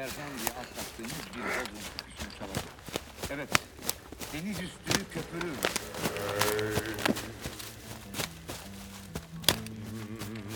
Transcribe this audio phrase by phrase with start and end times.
[0.00, 2.62] Serzan diye atlattığımız bir Bodrum türküsünü çalalım.
[3.30, 3.48] Evet,
[4.32, 5.56] deniz üstü köpürür.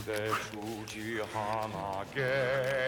[0.07, 2.84] de şu cihana gelişim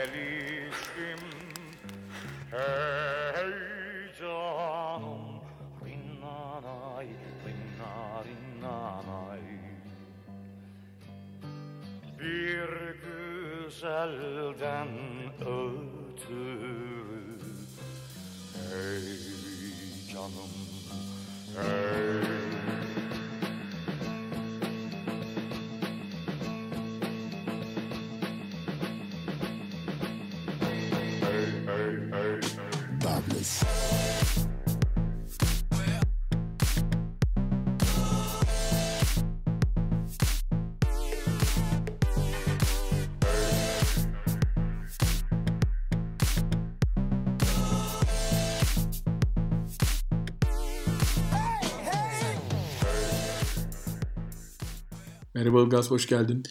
[55.37, 56.43] Merhaba Ilgaz, hoş geldin.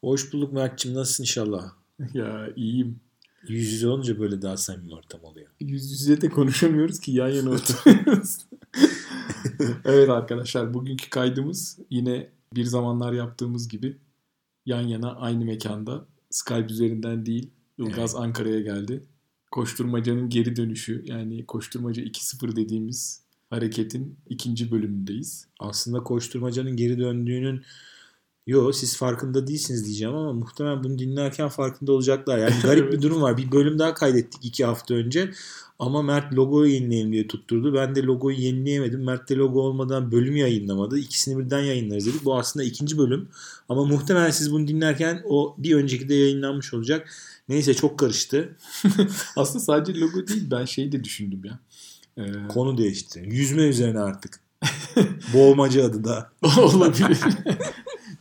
[0.00, 1.72] Hoş bulduk Mert'cim nasılsın inşallah?
[2.14, 3.00] Ya iyiyim.
[3.48, 5.46] Yüz yüze olunca böyle daha samimi ortam oluyor.
[5.60, 8.38] Yüz yüze de konuşamıyoruz ki yan yana oturuyoruz.
[9.84, 13.96] evet arkadaşlar, bugünkü kaydımız yine bir zamanlar yaptığımız gibi
[14.66, 16.04] yan yana aynı mekanda.
[16.30, 19.04] Skype üzerinden değil, Ilgaz Ankara'ya geldi.
[19.50, 25.46] Koşturmacanın geri dönüşü yani koşturmaca 2-0 dediğimiz hareketin ikinci bölümündeyiz.
[25.58, 27.62] Aslında koşturmacanın geri döndüğünün
[28.46, 32.38] Yo siz farkında değilsiniz diyeceğim ama muhtemelen bunu dinlerken farkında olacaklar.
[32.38, 33.36] Yani garip bir durum var.
[33.36, 35.30] Bir bölüm daha kaydettik iki hafta önce.
[35.78, 37.74] Ama Mert logoyu yenileyelim diye tutturdu.
[37.74, 39.04] Ben de logoyu yenileyemedim.
[39.04, 40.98] Mert de logo olmadan bölüm yayınlamadı.
[40.98, 42.24] İkisini birden yayınlarız dedik.
[42.24, 43.28] Bu aslında ikinci bölüm.
[43.68, 47.10] Ama muhtemelen siz bunu dinlerken o bir önceki de yayınlanmış olacak.
[47.48, 48.56] Neyse çok karıştı.
[49.36, 51.58] Aslında sadece logo değil ben şeyi de düşündüm ya.
[52.18, 53.22] Ee, Konu değişti.
[53.26, 54.40] Yüzme üzerine artık.
[55.34, 56.30] Boğmacı adı da.
[56.58, 57.18] Olabilir.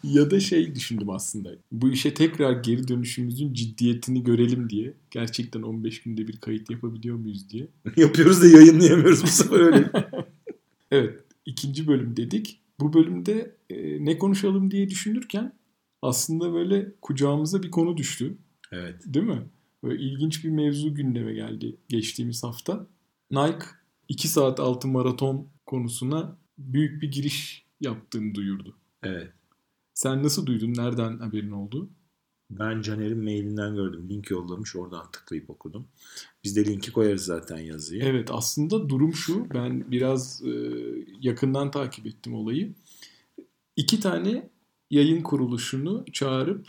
[0.03, 1.49] Ya da şey düşündüm aslında.
[1.71, 4.93] Bu işe tekrar geri dönüşümüzün ciddiyetini görelim diye.
[5.11, 7.67] Gerçekten 15 günde bir kayıt yapabiliyor muyuz diye.
[7.95, 9.91] Yapıyoruz da yayınlayamıyoruz bu sefer öyle.
[10.93, 12.59] Evet ikinci bölüm dedik.
[12.79, 15.53] Bu bölümde e, ne konuşalım diye düşünürken
[16.01, 18.37] aslında böyle kucağımıza bir konu düştü.
[18.71, 18.95] Evet.
[19.05, 19.41] Değil mi?
[19.83, 22.87] Böyle ilginç bir mevzu gündeme geldi geçtiğimiz hafta.
[23.31, 23.65] Nike
[24.07, 28.75] 2 saat altı maraton konusuna büyük bir giriş yaptığını duyurdu.
[29.03, 29.33] Evet.
[30.01, 30.73] Sen nasıl duydun?
[30.73, 31.89] Nereden haberin oldu?
[32.49, 34.09] Ben Caner'in mailinden gördüm.
[34.09, 34.75] Link yollamış.
[34.75, 35.87] Oradan tıklayıp okudum.
[36.43, 38.03] Biz de linki koyarız zaten yazıyı.
[38.03, 39.49] Evet aslında durum şu.
[39.53, 40.51] Ben biraz e,
[41.21, 42.73] yakından takip ettim olayı.
[43.75, 44.49] İki tane
[44.89, 46.67] yayın kuruluşunu çağırıp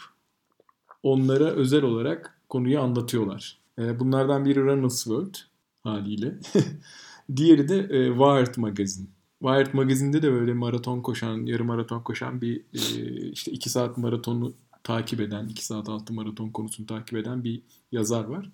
[1.03, 3.59] onlara özel olarak konuyu anlatıyorlar.
[3.79, 5.35] E, bunlardan biri Runners World
[5.83, 6.39] haliyle.
[7.37, 9.07] Diğeri de e, Wired Magazine.
[9.43, 14.53] Wired Magazine'de de böyle maraton koşan, yarım maraton koşan bir e, işte iki saat maratonu
[14.85, 18.51] takip eden, iki saat altı maraton konusunu takip eden bir yazar var.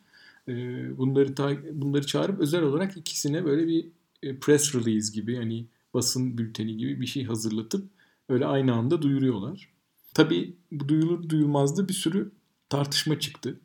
[0.49, 0.53] E,
[0.99, 3.87] bunları ta- bunları çağırıp özel olarak ikisine böyle bir
[4.22, 7.88] e, press release gibi yani basın bülteni gibi bir şey hazırlatıp
[8.28, 9.69] öyle aynı anda duyuruyorlar.
[10.15, 12.31] Tabii bu duyulur duyulmaz da bir sürü
[12.69, 13.60] tartışma çıktı.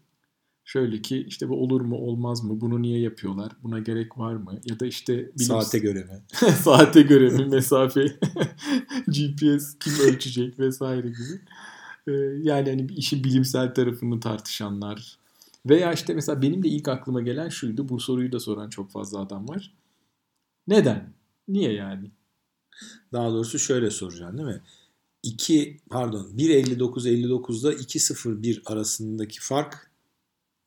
[0.66, 4.60] Şöyle ki işte bu olur mu olmaz mı bunu niye yapıyorlar buna gerek var mı
[4.66, 6.22] ya da işte bilim- Saate göre mi?
[6.64, 8.02] saate göre mi mesafe
[9.08, 11.42] GPS kim ölçecek vesaire gibi.
[12.08, 15.18] Ee, yani hani işin bilimsel tarafını tartışanlar
[15.66, 19.20] veya işte mesela benim de ilk aklıma gelen şuydu bu soruyu da soran çok fazla
[19.20, 19.74] adam var.
[20.68, 21.14] Neden?
[21.48, 22.12] Niye yani?
[23.14, 24.62] Daha doğrusu şöyle soracaksın değil mi?
[25.24, 29.92] 2 pardon 1.59 59'da 2.01 arasındaki fark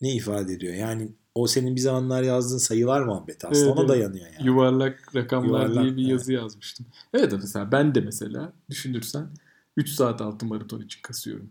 [0.00, 0.74] ne ifade ediyor?
[0.74, 4.46] Yani o senin bir zamanlar yazdığın sayılar muhabbeti aslında Evet, ona dayanıyor yani.
[4.46, 6.10] Yuvarlak rakamlar Yuvarlak, diye bir evet.
[6.10, 6.86] yazı yazmıştım.
[7.14, 9.28] Evet mesela ben de mesela düşünürsen
[9.76, 11.50] 3 saat altı maraton için kasıyorum.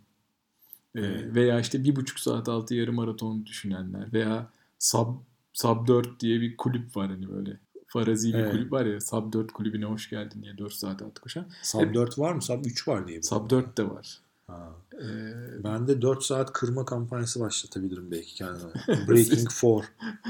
[0.96, 1.36] Ee, Evet.
[1.36, 4.50] Veya işte bir buçuk saat altı yarım maraton düşünenler veya
[4.80, 5.08] Sub,
[5.54, 8.52] Sub 4 diye bir kulüp var hani böyle farazi bir Evet.
[8.52, 11.46] kulüp var ya Sub 4 kulübüne hoş geldin diye 4 saat altı koşan.
[11.64, 12.42] Sub 4 var mı?
[12.42, 13.22] Sub 3 var diye.
[13.22, 14.20] Sub 4 de var.
[14.48, 14.76] Ha.
[15.02, 18.72] Ee, Ben de 4 saat kırma kampanyası başlatabilirim belki kendime.
[19.08, 19.86] Breaking 4.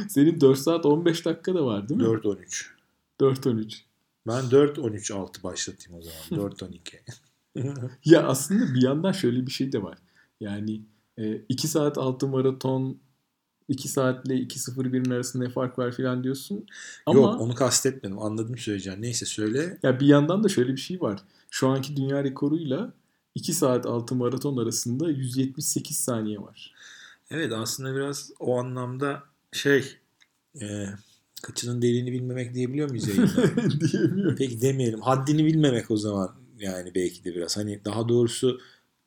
[0.10, 2.06] senin 4 saat 15 dakika da var değil mi?
[2.06, 2.76] 4 13.
[3.20, 3.84] 4 13.
[4.28, 6.44] Ben 4 13 6 başlatayım o zaman.
[6.52, 7.02] 4 12.
[8.06, 9.98] Ya aslında bir yandan şöyle bir şey de var.
[10.40, 10.82] Yani
[11.50, 12.98] 2 saat altı maraton
[13.68, 16.66] 2 saatle 2.01'in arasında ne fark var filan diyorsun.
[17.06, 18.20] Ama Yok onu kastetmedim.
[18.20, 19.02] Anladım söyleyeceğim.
[19.02, 19.78] Neyse söyle.
[19.84, 21.20] ya bir yandan da şöyle bir şey var.
[21.50, 22.94] Şu anki dünya rekoruyla
[23.36, 26.74] 2 saat altı maraton arasında 178 saniye var.
[27.32, 29.86] Evet aslında biraz o anlamda Şey
[30.62, 30.86] e,
[31.42, 33.32] kıçının deliğini bilmemek diyebiliyor muyuz yayında?
[33.92, 34.36] Diyemiyorum.
[34.38, 35.02] Peki demeyelim.
[35.02, 37.58] Haddini bilmemek o zaman yani belki de biraz.
[37.58, 38.62] Hani daha doğrusu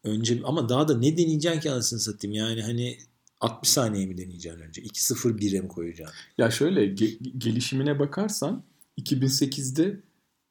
[0.04, 2.98] önce ama daha da ne deneyeceksin ki anasını satayım yani hani
[3.40, 4.82] 60 saniye mi deneyeceksin önce?
[4.82, 6.16] 2-0-1'e mi koyacaksın?
[6.38, 8.62] Ya şöyle ge- gelişimine bakarsan
[8.98, 10.00] 2008'de e,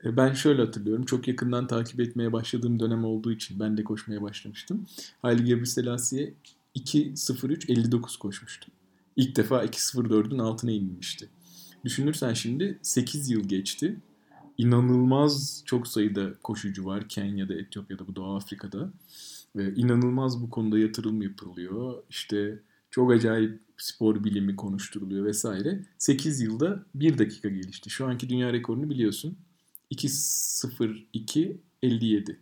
[0.04, 1.06] ben şöyle hatırlıyorum.
[1.06, 4.86] Çok yakından takip etmeye başladığım dönem olduğu için ben de koşmaya başlamıştım.
[5.22, 6.34] Haile Gebrselassie
[6.76, 8.72] 2.03.59 koşmuştu.
[9.16, 11.30] İlk defa 2.04'ün altına inmişti.
[11.86, 13.98] Düşünürsen şimdi 8 yıl geçti.
[14.58, 17.10] İnanılmaz çok sayıda koşucu var.
[17.10, 18.92] Kenya'da, Etiyopya'da, bu Doğu Afrika'da.
[19.56, 22.04] Ve inanılmaz bu konuda yatırım yapılıyor.
[22.10, 22.60] İşte
[22.92, 25.86] çok acayip spor bilimi konuşturuluyor vesaire.
[25.98, 27.90] 8 yılda 1 dakika gelişti.
[27.90, 29.38] Şu anki dünya rekorunu biliyorsun.
[29.92, 32.36] 2.02.57.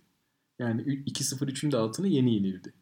[0.59, 2.73] Yani 2.03'ün de altına yeni inildi.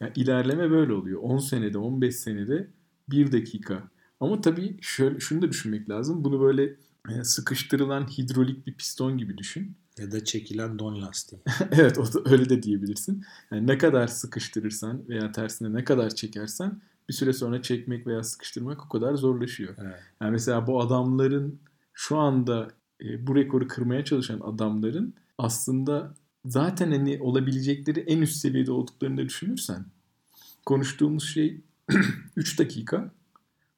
[0.00, 1.20] Yani ilerleme böyle oluyor.
[1.22, 2.70] 10 senede, 15 senede
[3.10, 3.90] 1 dakika.
[4.20, 6.24] Ama tabii şöyle şunu da düşünmek lazım.
[6.24, 6.76] Bunu böyle
[7.08, 9.76] e, sıkıştırılan hidrolik bir piston gibi düşün.
[9.98, 11.42] Ya da çekilen don lastiği.
[11.70, 13.24] evet o da, öyle de diyebilirsin.
[13.50, 18.86] Yani ne kadar sıkıştırırsan veya tersine ne kadar çekersen bir süre sonra çekmek veya sıkıştırmak
[18.86, 19.74] o kadar zorlaşıyor.
[19.78, 19.98] Evet.
[20.22, 21.60] Yani mesela bu adamların
[21.92, 22.68] şu anda
[23.04, 26.14] e, bu rekoru kırmaya çalışan adamların aslında
[26.44, 29.84] zaten hani olabilecekleri en üst seviyede olduklarını da düşünürsen
[30.66, 31.60] konuştuğumuz şey
[32.36, 33.10] 3 dakika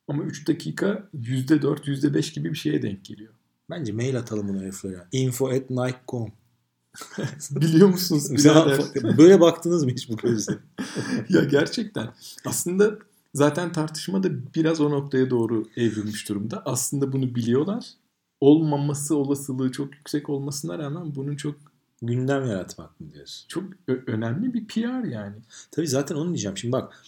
[0.09, 3.35] ama 3 dakika %4, %5 gibi bir şeye denk geliyor.
[3.71, 5.07] Bence mail atalım bunu heriflere.
[5.13, 6.33] Info at nike.com
[7.51, 8.31] Biliyor musunuz?
[9.19, 10.59] Böyle baktınız mı hiç bu krize?
[11.29, 12.09] ya gerçekten.
[12.45, 12.99] Aslında
[13.35, 16.63] zaten tartışma da biraz o noktaya doğru evrilmiş durumda.
[16.67, 17.87] Aslında bunu biliyorlar.
[18.43, 21.55] Olmaması olasılığı çok yüksek olmasına rağmen bunun çok
[22.03, 23.49] Gündem yaratmak mı diyorsun?
[23.49, 25.37] çok önemli bir PR yani.
[25.71, 26.59] Tabii zaten onu diyeceğim.
[26.59, 27.05] Şimdi bak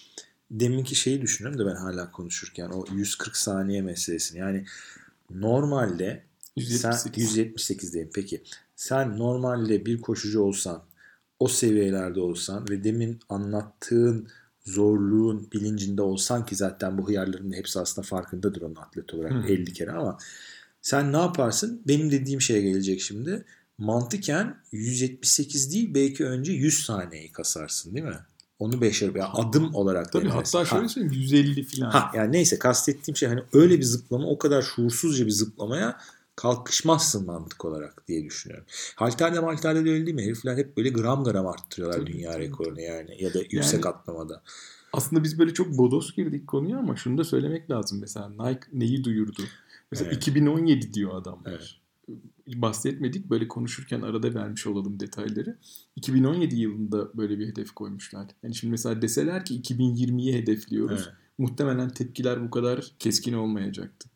[0.50, 4.38] deminki şeyi düşünüyorum da ben hala konuşurken o 140 saniye meselesini.
[4.38, 4.64] Yani
[5.30, 6.24] normalde
[6.56, 7.32] 178.
[7.32, 8.42] sen 178'deyim peki.
[8.76, 10.82] Sen normalde bir koşucu olsan
[11.38, 14.28] o seviyelerde olsan ve demin anlattığın
[14.64, 19.52] zorluğun bilincinde olsan ki zaten bu hıyarların hepsi aslında farkındadır onun atlet olarak Hı.
[19.52, 20.18] 50 kere ama
[20.84, 21.82] sen ne yaparsın?
[21.88, 23.44] Benim dediğim şeye gelecek şimdi.
[23.78, 28.18] Mantıken 178 değil belki önce 100 saniyeyi kasarsın değil mi?
[28.58, 30.58] Onu beşer ya adım olarak Tabii denersin.
[30.58, 30.88] hatta şöyle Ha.
[30.88, 31.90] söyleyeyim 150 falan.
[31.90, 35.98] Ha yani neyse kastettiğim şey hani öyle bir zıplama o kadar şuursuzca bir zıplamaya
[36.36, 38.66] kalkışmazsın mantık olarak diye düşünüyorum.
[38.96, 40.22] Halterde malterde de öyle değil mi?
[40.24, 42.42] Herifler hep böyle gram gram arttırıyorlar Tabii, dünya tabii.
[42.44, 44.42] rekorunu yani ya da yüksek Yani- atlamada.
[44.92, 47.98] Aslında biz böyle çok bodos girdik konuya ama şunu da söylemek lazım.
[48.00, 49.42] Mesela Nike neyi duyurdu?
[49.92, 50.22] Mesela Evet.
[50.22, 51.50] 2017 diyor adamlar.
[51.50, 51.70] Evet.
[52.62, 55.58] Bahsetmedik böyle konuşurken arada vermiş olalım detayları.
[55.96, 58.26] 2017 yılında böyle bir hedef koymuşlar.
[58.42, 61.02] Yani şimdi mesela deseler ki 2020'yi hedefliyoruz.
[61.04, 61.16] Evet.
[61.38, 64.08] Muhtemelen tepkiler bu kadar keskin olmayacaktı.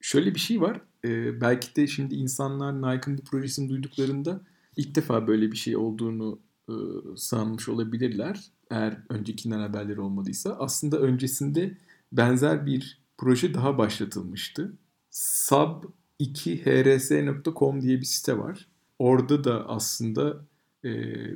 [0.00, 0.80] Şöyle bir şey var.
[1.04, 4.40] Ee, belki de şimdi insanlar Nike'ın bu projesini duyduklarında
[4.76, 6.74] ilk defa böyle bir şey olduğunu e,
[7.16, 8.40] sanmış olabilirler.
[8.70, 10.56] Eğer öncekinden haberleri olmadıysa.
[10.58, 11.76] Aslında öncesinde
[12.12, 14.72] benzer bir proje daha başlatılmıştı.
[15.12, 18.66] sub2hrs.com diye bir site var.
[18.98, 20.44] Orada da aslında
[20.84, 20.90] e,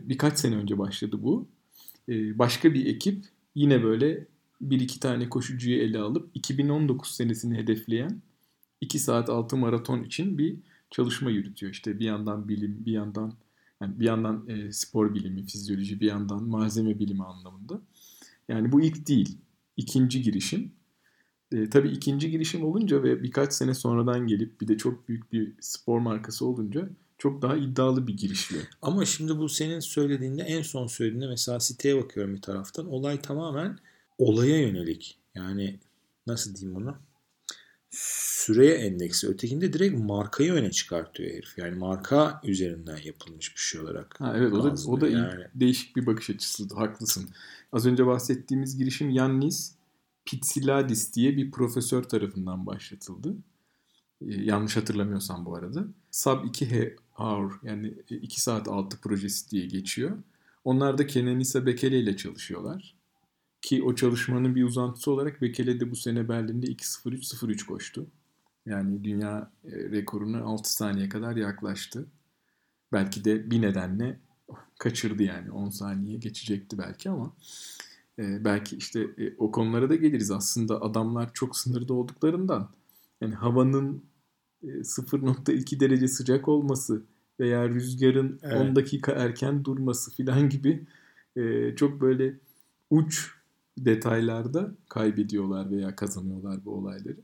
[0.09, 1.49] birkaç sene önce başladı bu.
[2.09, 4.27] E, başka bir ekip yine böyle
[4.61, 8.23] bir iki tane koşucuyu ele alıp 2019 senesini hedefleyen
[8.81, 10.57] 2 saat 6 maraton için bir
[10.91, 11.73] çalışma yürütüyor.
[11.73, 13.35] İşte bir yandan bilim, bir yandan
[13.81, 17.81] yani bir yandan e, spor bilimi, fizyoloji, bir yandan malzeme bilimi anlamında.
[18.49, 19.39] Yani bu ilk değil.
[19.77, 20.73] ikinci girişim.
[21.53, 25.53] E, tabii ikinci girişim olunca ve birkaç sene sonradan gelip bir de çok büyük bir
[25.61, 28.57] spor markası olunca çok daha iddialı bir girişli.
[28.83, 32.87] Ama şimdi bu senin söylediğinde en son söylediğinde mesela siteye bakıyorum bir taraftan.
[32.87, 33.79] Olay tamamen
[34.19, 35.19] olaya yönelik.
[35.35, 35.79] Yani
[36.27, 36.97] nasıl diyeyim bunu?
[37.91, 39.29] Süreye endeksi.
[39.29, 41.59] Ötekinde direkt markayı öne çıkartıyor herif.
[41.59, 44.21] Yani marka üzerinden yapılmış bir şey olarak.
[44.21, 45.45] Ha, evet o da, o da yani.
[45.55, 46.75] değişik bir bakış açısı.
[46.75, 47.29] Haklısın.
[47.73, 49.73] Az önce bahsettiğimiz girişim Yannis
[50.25, 53.37] Pitsiladis diye bir profesör tarafından başlatıldı.
[54.21, 55.85] Ee, yanlış hatırlamıyorsam bu arada.
[56.11, 60.19] Sub 2 Hour yani 2 saat 6 projesi diye geçiyor.
[60.65, 62.95] Onlar da Kenenisa Bekele ile çalışıyorlar.
[63.63, 68.07] Ki o çalışmanın bir uzantısı olarak Bekele de bu sene Berlin'de 2.03.03 koştu.
[68.67, 72.07] Yani dünya e, rekoruna 6 saniye kadar yaklaştı.
[72.93, 74.21] Belki de bir nedenle
[74.79, 77.33] kaçırdı yani 10 saniye geçecekti belki ama
[78.19, 80.31] e, belki işte e, o konulara da geliriz.
[80.31, 82.71] Aslında adamlar çok sınırda olduklarından
[83.21, 84.03] yani havanın
[84.63, 87.03] e, 0.2 derece sıcak olması
[87.41, 88.71] veya rüzgarın Evet.
[88.71, 90.87] 10 dakika erken durması filan gibi
[91.37, 92.39] e, çok böyle
[92.91, 93.35] uç
[93.79, 97.21] detaylarda kaybediyorlar veya kazanıyorlar bu olayları.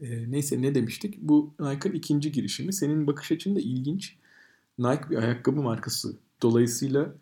[0.00, 1.18] Ee, neyse ne demiştik?
[1.20, 2.72] Bu Nike'ın ikinci girişimi.
[2.72, 4.16] Senin bakış açın da ilginç.
[4.78, 6.16] Nike bir ayakkabı markası.
[6.42, 7.14] Dolayısıyla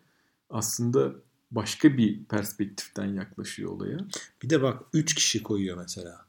[0.49, 1.15] aslında
[1.51, 3.97] başka bir perspektiften yaklaşıyor olaya.
[4.43, 6.25] Bir de bak 3 kişi koyuyor mesela.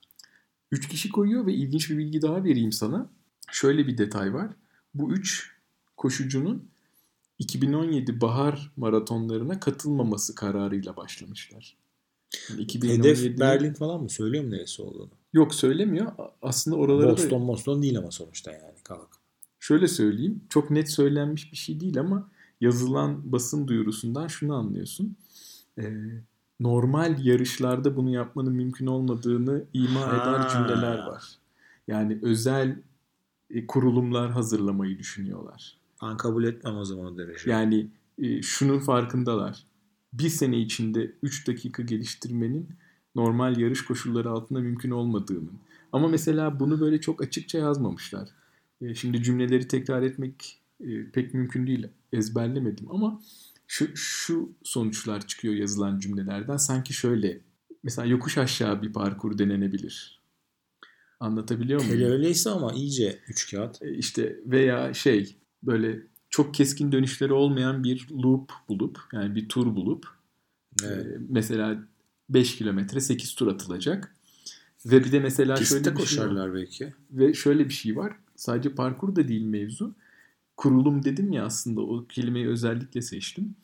[0.71, 3.11] 3 kişi koyuyor ve ilginç bir bilgi daha vereyim sana.
[3.51, 4.51] Şöyle bir detay var.
[4.95, 5.51] Bu 3
[5.97, 6.69] koşucunun
[7.39, 11.77] 2017 bahar maratonlarına katılmaması kararıyla başlamışlar.
[12.51, 14.11] Yani 2017'de Hedef Berlin falan mı?
[14.11, 15.11] Söylüyor mu neresi olduğunu?
[15.33, 16.13] Yok söylemiyor.
[16.43, 19.09] Aslında oralara da Boston Boston değil ama sonuçta yani kalk.
[19.61, 20.45] şöyle söyleyeyim.
[20.49, 22.31] Çok net söylenmiş bir şey değil ama
[22.63, 25.17] yazılan basın duyurusundan şunu anlıyorsun.
[25.79, 25.93] Ee,
[26.61, 30.17] normal yarışlarda bunu yapmanın mümkün olmadığını ima Ha.
[30.17, 31.25] eden cümleler var.
[31.89, 32.79] Yani özel
[33.51, 35.77] e, kurulumlar hazırlamayı düşünüyorlar.
[36.03, 37.51] Ben kabul etmem o zaman o derece.
[37.51, 37.87] Yani
[38.19, 39.65] e, şunun farkındalar.
[40.13, 42.69] Bir sene içinde 3 dakika geliştirmenin
[43.15, 45.53] normal yarış koşulları altında mümkün olmadığının.
[45.93, 48.29] Ama mesela bunu böyle çok açıkça yazmamışlar.
[48.81, 51.87] E, şimdi cümleleri tekrar etmek e, pek mümkün değil.
[52.13, 53.21] Ezberlemedim ama
[53.67, 56.57] şu, şu sonuçlar çıkıyor yazılan cümlelerden.
[56.57, 57.41] Sanki şöyle.
[57.83, 60.23] Mesela yokuş aşağı bir parkur denenebilir.
[61.21, 61.95] Anlatabiliyor muyum?
[61.95, 63.83] Hele öyleyse ama iyice üç kağıt.
[63.83, 69.67] E, işte veya şey böyle çok keskin dönüşleri olmayan bir loop bulup yani bir tur
[69.77, 70.07] bulup
[70.85, 71.07] Evet.
[71.07, 71.79] e, mesela
[72.29, 74.15] 5 kilometre 8 tur atılacak.
[74.87, 76.27] Ve bir de mesela Pistte şöyle bir şey var.
[76.27, 76.95] koşarlar belki.
[77.11, 78.17] Ve şöyle bir şey var.
[78.37, 79.95] Sadece parkur da değil mevzu.
[80.57, 83.57] Kurulum dedim ya aslında o kelimeyi özellikle seçtim.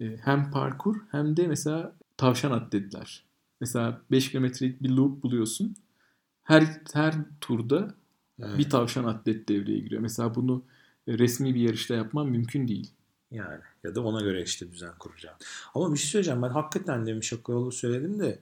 [0.00, 3.24] E, hem parkur hem de mesela tavşan atletler.
[3.60, 5.74] Mesela 5 kilometrelik bir loop buluyorsun.
[6.42, 7.94] Her her turda
[8.42, 8.58] Evet.
[8.58, 10.02] bir tavşan atlet devreye giriyor.
[10.02, 10.62] Mesela bunu
[11.08, 12.90] resmi bir yarışta yapman mümkün değil.
[13.30, 15.36] Yani ya da ona göre işte düzen kuracağım.
[15.74, 16.42] Ama bir şey söyleyeceğim.
[16.42, 18.38] Ben hakikaten demin şaka yolu söyledim de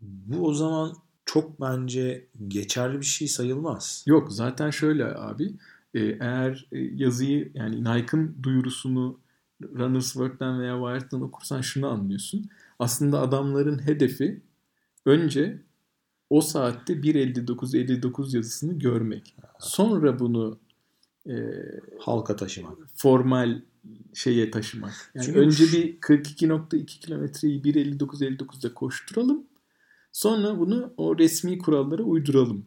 [0.00, 4.04] bu o zaman çok bence geçerli bir şey sayılmaz.
[4.06, 5.52] Yok zaten şöyle abi.
[5.94, 9.20] E, eğer e, yazıyı yani Nike'ın duyurusunu
[9.62, 12.48] Runner's World'den veya Wired'dan okursan şunu anlıyorsun.
[12.78, 14.40] Aslında adamların hedefi
[15.06, 15.62] önce
[16.30, 19.36] o saatte 1.59-59 yazısını görmek.
[19.58, 20.58] Sonra bunu
[21.28, 21.34] e,
[21.98, 22.78] Halka taşımak.
[22.94, 23.60] formal
[24.14, 24.92] şeye taşımak.
[25.14, 29.46] Yani Çünkü önce bir 42.2 kilometreyi 1.59-59'da koşturalım.
[30.12, 32.66] Sonra bunu o resmi kurallara uyduralım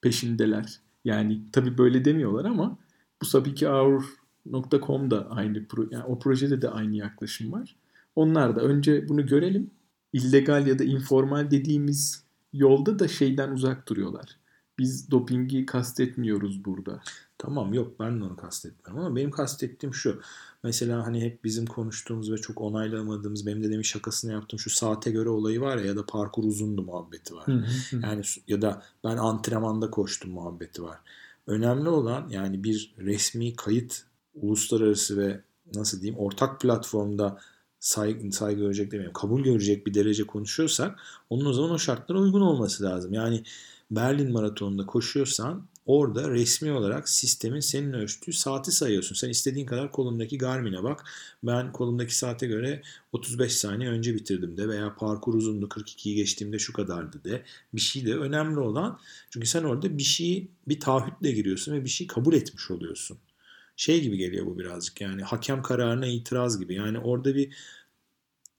[0.00, 0.80] peşindeler.
[1.04, 2.78] Yani tabii böyle demiyorlar ama
[3.22, 7.76] bu sabikhour.com'da aynı pro, yani o projede de aynı yaklaşım var.
[8.16, 9.70] Onlar da önce bunu görelim.
[10.12, 14.36] illegal ya da informal dediğimiz yolda da şeyden uzak duruyorlar.
[14.78, 17.00] Biz dopingi kastetmiyoruz burada.
[17.38, 20.20] Tamam yok ben de onu kastetmiyorum ama benim kastettiğim şu.
[20.62, 25.10] Mesela hani hep bizim konuştuğumuz ve çok onaylamadığımız benim de demin şakasını yaptığım şu saate
[25.10, 27.46] göre olayı var ya ya da parkur uzundu muhabbeti var.
[28.02, 30.98] Yani ya da ben antrenmanda koştum muhabbeti var.
[31.46, 34.02] Önemli olan yani bir resmi kayıt
[34.34, 35.40] uluslararası ve
[35.74, 37.40] nasıl diyeyim ortak platformda
[37.80, 42.40] saygı, saygı görecek demeyeyim kabul görecek bir derece konuşuyorsak onun o zaman o şartlara uygun
[42.40, 43.12] olması lazım.
[43.12, 43.42] Yani
[43.90, 49.14] Berlin Maratonu'nda koşuyorsan orada resmi olarak sistemin senin ölçtüğü saati sayıyorsun.
[49.14, 51.04] Sen istediğin kadar kolumdaki Garmin'e bak.
[51.42, 56.72] Ben kolumdaki saate göre 35 saniye önce bitirdim de veya parkur uzundu 42'yi geçtiğimde şu
[56.72, 57.44] kadardı de.
[57.74, 61.90] Bir şey de önemli olan çünkü sen orada bir şeyi bir taahhütle giriyorsun ve bir
[61.90, 63.18] şey kabul etmiş oluyorsun.
[63.76, 66.74] Şey gibi geliyor bu birazcık yani hakem kararına itiraz gibi.
[66.74, 67.56] Yani orada bir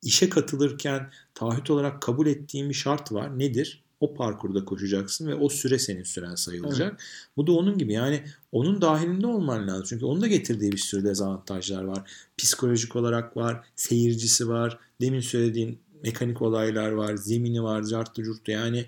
[0.02, 3.40] işe katılırken taahhüt olarak kabul ettiğin bir şart var.
[3.40, 3.84] Nedir?
[4.00, 7.02] O parkurda koşacaksın ve o süre senin süren sayılacak.
[7.38, 9.86] Bu da onun gibi yani onun dahilinde olman lazım.
[9.90, 12.12] Çünkü onun da getirdiği bir sürü dezavantajlar var.
[12.38, 18.86] Psikolojik olarak var, seyircisi var, demin söylediğin mekanik olaylar var, zemini var, cartlı curtlu yani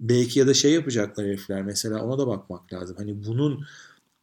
[0.00, 2.96] belki ya da şey yapacaklar herifler mesela ona da bakmak lazım.
[2.98, 3.64] Hani bunun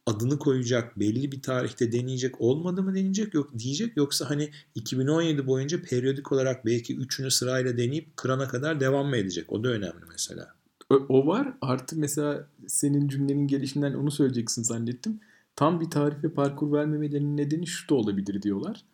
[0.06, 5.82] adını koyacak, belli bir tarihte deneyecek olmadı mı deneyecek yok diyecek yoksa hani 2017 boyunca
[5.82, 9.52] periyodik olarak belki üçünü sırayla deneyip kırana kadar devam mı edecek?
[9.52, 10.56] O da önemli mesela.
[10.90, 11.52] O, var.
[11.60, 15.20] Artı mesela senin cümlenin gelişinden onu söyleyeceksin zannettim.
[15.56, 18.84] Tam bir tarih ve parkur vermemelerinin nedeni şu da olabilir diyorlar.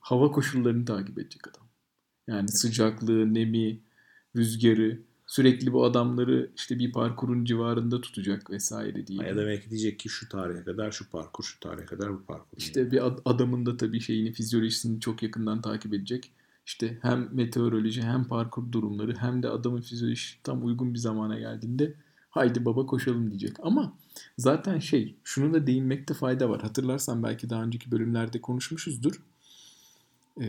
[0.00, 1.66] Hava koşullarını takip edecek adam.
[2.28, 3.80] Yani sıcaklığı, nemi,
[4.36, 4.98] rüzgarı
[5.30, 9.22] sürekli bu adamları işte bir parkurun civarında tutacak vesaire diye.
[9.22, 12.58] Ya da belki diyecek ki şu tarihe kadar şu parkur, şu tarihe kadar bu parkur.
[12.58, 16.30] İşte bir ad- adamın da tabii şeyini, fizyolojisini çok yakından takip edecek.
[16.66, 21.94] İşte hem meteoroloji hem parkur durumları hem de adamın fizyolojisi tam uygun bir zamana geldiğinde
[22.30, 23.56] haydi baba koşalım diyecek.
[23.62, 23.92] Ama
[24.38, 26.62] zaten şey şunu da değinmekte fayda var.
[26.62, 29.22] Hatırlarsan belki daha önceki bölümlerde konuşmuşuzdur.
[30.40, 30.46] e,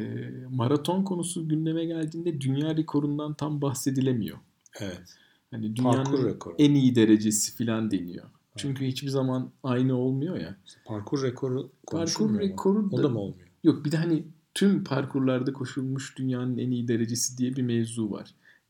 [0.49, 4.37] maraton konusu gündeme geldiğinde dünya rekorundan tam bahsedilemiyor.
[4.81, 5.15] Evet.
[5.51, 6.55] Hani Parkur dünyanın rekoru.
[6.59, 8.25] en iyi derecesi filan deniyor.
[8.57, 10.55] Çünkü hiçbir zaman aynı olmuyor ya.
[10.85, 13.47] Parkur rekoru Parkur rekoru O da, da mı olmuyor?
[13.63, 14.23] yok bir de hani
[14.53, 18.29] tüm parkurlarda koşulmuş dünyanın en iyi derecesi diye bir mevzu var.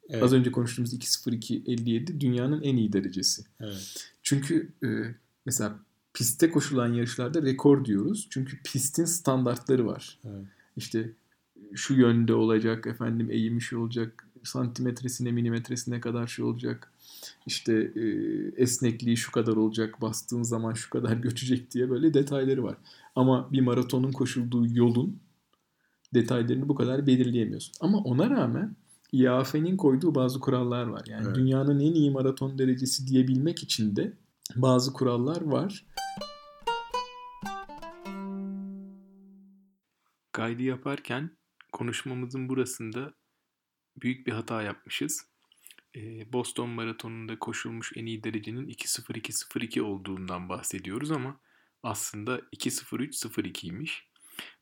[0.09, 0.23] Evet.
[0.23, 3.43] Az önce konuştuğumuz 2.02.57 dünyanın en iyi derecesi.
[3.59, 4.11] evet.
[4.23, 4.87] Çünkü e,
[5.45, 5.79] mesela
[6.13, 8.27] pistte koşulan yarışlarda rekor diyoruz.
[8.29, 10.19] Çünkü pistin standartları var.
[10.25, 10.45] Evet.
[10.77, 11.11] İşte
[11.73, 16.91] şu yönde olacak, efendim eğimi şu olacak, santimetresine, milimetresine kadar şu olacak.
[17.45, 18.01] İşte e,
[18.63, 22.77] esnekliği şu kadar olacak, bastığın zaman şu kadar göçecek diye böyle detayları var.
[23.15, 25.19] Ama bir maratonun koşulduğu yolun
[26.13, 27.73] detaylarını bu kadar belirleyemiyorsun.
[27.81, 28.75] Ama ona rağmen
[29.11, 31.03] IAAF'nin koyduğu bazı kurallar var.
[31.07, 31.35] Yani Evet.
[31.35, 34.13] dünyanın en iyi maraton derecesi diyebilmek için de
[34.55, 35.85] bazı kurallar var.
[40.31, 41.29] Kaydı yaparken
[41.71, 43.13] konuşmamızın burasında
[43.97, 45.25] büyük bir hata yapmışız.
[45.95, 51.39] Ee, Boston Maratonu'nda koşulmuş en iyi derecenin 2.02.02 olduğundan bahsediyoruz ama
[51.83, 54.11] aslında 2.03.02'ymiş.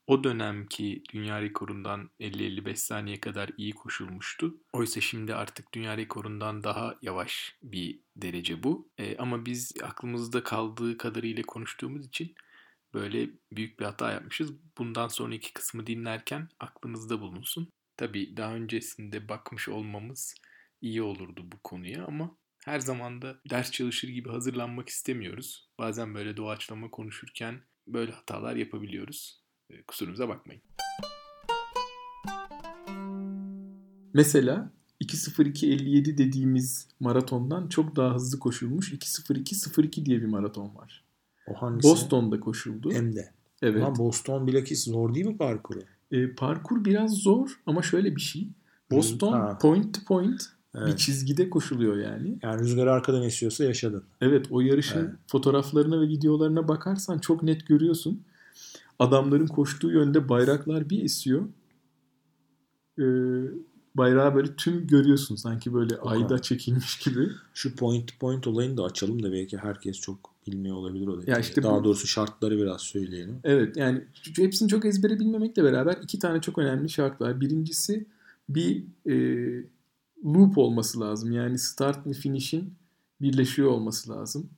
[0.08, 4.58] O dönemki dünya rekorundan 50-55 saniye kadar iyi koşulmuştu.
[4.74, 8.90] Oysa şimdi artık dünya rekorundan daha yavaş bir derece bu.
[8.98, 12.36] Ee, ama biz aklımızda kaldığı kadarıyla konuştuğumuz için
[12.94, 14.54] böyle büyük bir hata yapmışız.
[14.78, 17.72] Bundan sonraki kısmı dinlerken aklınızda bulunsun.
[18.00, 20.36] Tabii daha öncesinde bakmış olmamız
[20.82, 25.70] iyi olurdu bu konuya ama her zaman da ders çalışır gibi hazırlanmak istemiyoruz.
[25.80, 29.44] Bazen böyle doğaçlama konuşurken böyle hatalar yapabiliyoruz.
[29.70, 30.62] E, Kusurumuza bakmayın.
[34.14, 34.72] Mesela
[35.04, 41.06] 2.02.57 dediğimiz maratondan çok daha hızlı koşulmuş 2.02.02 diye bir maraton var.
[41.48, 41.88] O hangisi?
[41.90, 42.92] Boston'da koşuldu.
[42.92, 43.34] Hem de.
[43.62, 43.84] Evet.
[43.84, 45.80] Ama Boston bilakis zor değil mi parkuru?
[46.12, 48.48] E, parkur biraz zor ama şöyle bir şey.
[48.92, 49.58] Boston Ha.
[49.62, 50.42] point to point
[50.76, 51.00] bir Evet.
[51.00, 52.40] çizgide koşuluyor yani.
[52.44, 54.04] Yani rüzgar arkadan esiyorsa yaşadın.
[54.22, 55.10] Evet o yarışın Evet.
[55.28, 58.24] fotoğraflarına ve videolarına bakarsan çok net görüyorsun.
[59.00, 61.44] Adamların koştuğu yönde bayraklar bir esiyor.
[63.00, 63.04] Ee,
[63.96, 67.30] bayrağı böyle tüm görüyorsun sanki böyle O ayda çekilmiş gibi.
[67.54, 71.42] Şu point to point olayını da açalım da belki herkes çok bilmiyor olabilir o detayı.
[71.42, 73.40] işte Daha bu- doğrusu şartları biraz söyleyelim.
[73.44, 74.04] Evet yani
[74.36, 77.42] hepsini çok ezbere bilmemekle beraber iki tane çok önemli şart var.
[77.42, 78.06] Birincisi
[78.50, 79.16] bir e,
[80.26, 81.32] loop olması lazım.
[81.32, 82.74] Yani start ve finish'in
[83.22, 84.50] birleşiyor olması lazım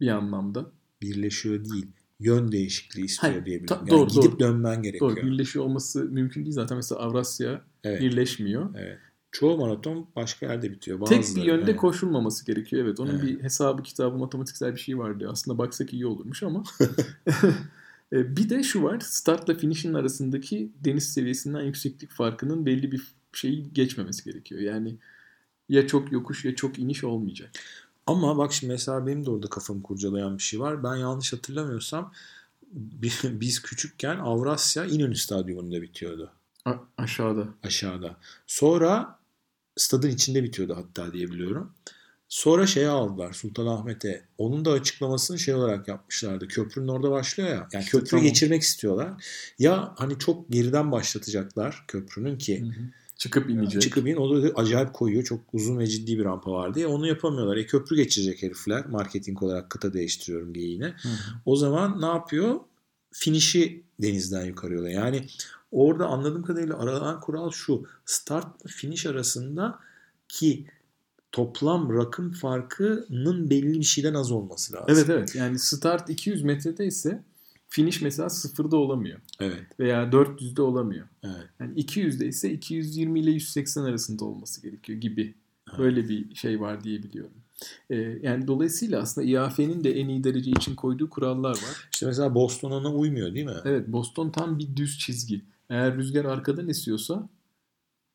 [0.00, 0.66] bir anlamda.
[1.02, 1.86] Birleşiyor değil.
[2.20, 3.66] Yön değişikliği istiyor Hayır, diyebilirim.
[3.66, 4.38] ta- Yani doğru, gidip doğru.
[4.38, 5.16] dönmen gerekiyor.
[5.16, 6.76] Doğru birleşiyor olması mümkün değil zaten.
[6.76, 8.00] Mesela Avrasya Evet.
[8.00, 8.74] birleşmiyor.
[8.78, 8.98] evet.
[9.32, 11.06] Çoğu maraton başka yerde bitiyor.
[11.06, 11.80] Tek bir yönde evet.
[11.80, 12.84] koşulmaması gerekiyor.
[12.84, 13.22] Evet onun Evet.
[13.22, 15.28] bir hesabı kitabı matematiksel bir şey vardı.
[15.32, 16.64] Aslında baksak iyi olurmuş ama.
[18.12, 19.00] E, bir de şu var.
[19.00, 24.60] Startla finish'in arasındaki deniz seviyesinden yükseklik farkının belli bir şeyi geçmemesi gerekiyor.
[24.60, 24.96] Yani
[25.68, 27.50] ya çok yokuş ya çok iniş olmayacak.
[28.06, 30.82] Ama bak şimdi mesela benim de orada kafamı kurcalayan bir şey var.
[30.84, 32.12] Ben yanlış hatırlamıyorsam
[32.72, 36.30] bi- biz küçükken Avrasya İnönü Stadyumunda bitiyordu.
[36.64, 37.48] A- aşağıda.
[37.62, 38.16] aşağıda.
[38.46, 39.18] Sonra
[39.76, 41.72] stadın içinde bitiyordu hatta diye biliyorum.
[42.28, 44.24] Sonra şeye aldılar Sultanahmet'e.
[44.38, 46.48] Onun da açıklamasını şey olarak yapmışlardı.
[46.48, 47.68] Köprünün orada başlıyor ya.
[47.72, 48.24] Yani köprüyü tamam.
[48.24, 49.24] geçirmek istiyorlar.
[49.58, 52.64] Ya hani çok geriden başlatacaklar köprünün ki
[53.16, 53.82] Çıkıp inecek.
[53.82, 55.24] çıkıp in o da acayip koyuyor.
[55.24, 56.86] Çok uzun ve ciddi bir rampa var diye.
[56.86, 57.56] Onu yapamıyorlar.
[57.56, 58.86] E köprü geçirecek herifler.
[58.86, 60.86] Marketing olarak kıta değiştiriyorum geyiğine.
[60.86, 61.14] Hı hı.
[61.46, 62.60] O zaman ne yapıyor?
[63.12, 65.26] Finişi denizden yukarı Yani
[65.72, 67.86] orada anladığım kadarıyla aranan kural şu.
[68.06, 69.78] Start finish arasında
[70.28, 70.66] ki
[71.32, 74.86] toplam rakım farkının belli bir şeyden az olması lazım.
[74.88, 75.34] Evet evet.
[75.34, 77.22] Yani start 200 metrede ise
[77.68, 79.20] finish mesela sıfırda olamıyor.
[79.40, 79.62] Evet.
[79.80, 81.06] Veya 400'de olamıyor.
[81.22, 81.46] Evet.
[81.60, 85.34] Yani 200'de ise 220 ile 180 arasında olması gerekiyor gibi.
[85.68, 85.78] Ha.
[85.78, 87.32] Böyle bir şey var diye biliyorum.
[87.90, 91.88] Ee, yani dolayısıyla aslında IAF'nin de en iyi derece için koyduğu kurallar var.
[91.92, 93.54] İşte mesela Boston ona uymuyor değil mi?
[93.64, 95.42] Evet Boston tam bir düz çizgi.
[95.72, 97.28] Eğer rüzgar arkadan esiyorsa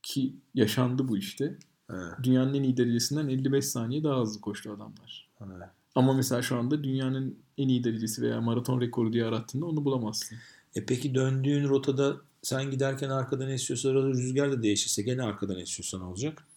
[0.04, 1.58] ki yaşandı bu işte.
[1.89, 2.13] Evet.
[2.24, 5.28] Dünyanın en iyi derecesinden 55 saniye daha hızlı koştu adamlar.
[5.41, 5.70] Evet.
[5.96, 10.38] Ama mesela şu anda dünyanın en iyi derecesi veya maraton rekoru diye arattığında onu bulamazsın.
[10.76, 16.04] E peki döndüğün rotada sen giderken arkadan esiyorsa rüzgar da değişirse gene arkadan esiyorsa ne
[16.04, 16.48] olacak?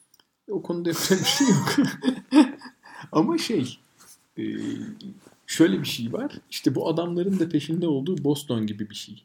[0.51, 1.77] O konuda yapacak bir şey yok.
[3.13, 3.79] Ama şey
[4.39, 4.43] e,
[5.47, 6.33] şöyle bir şey var.
[6.51, 9.25] İşte bu adamların da peşinde olduğu Boston gibi bir şey.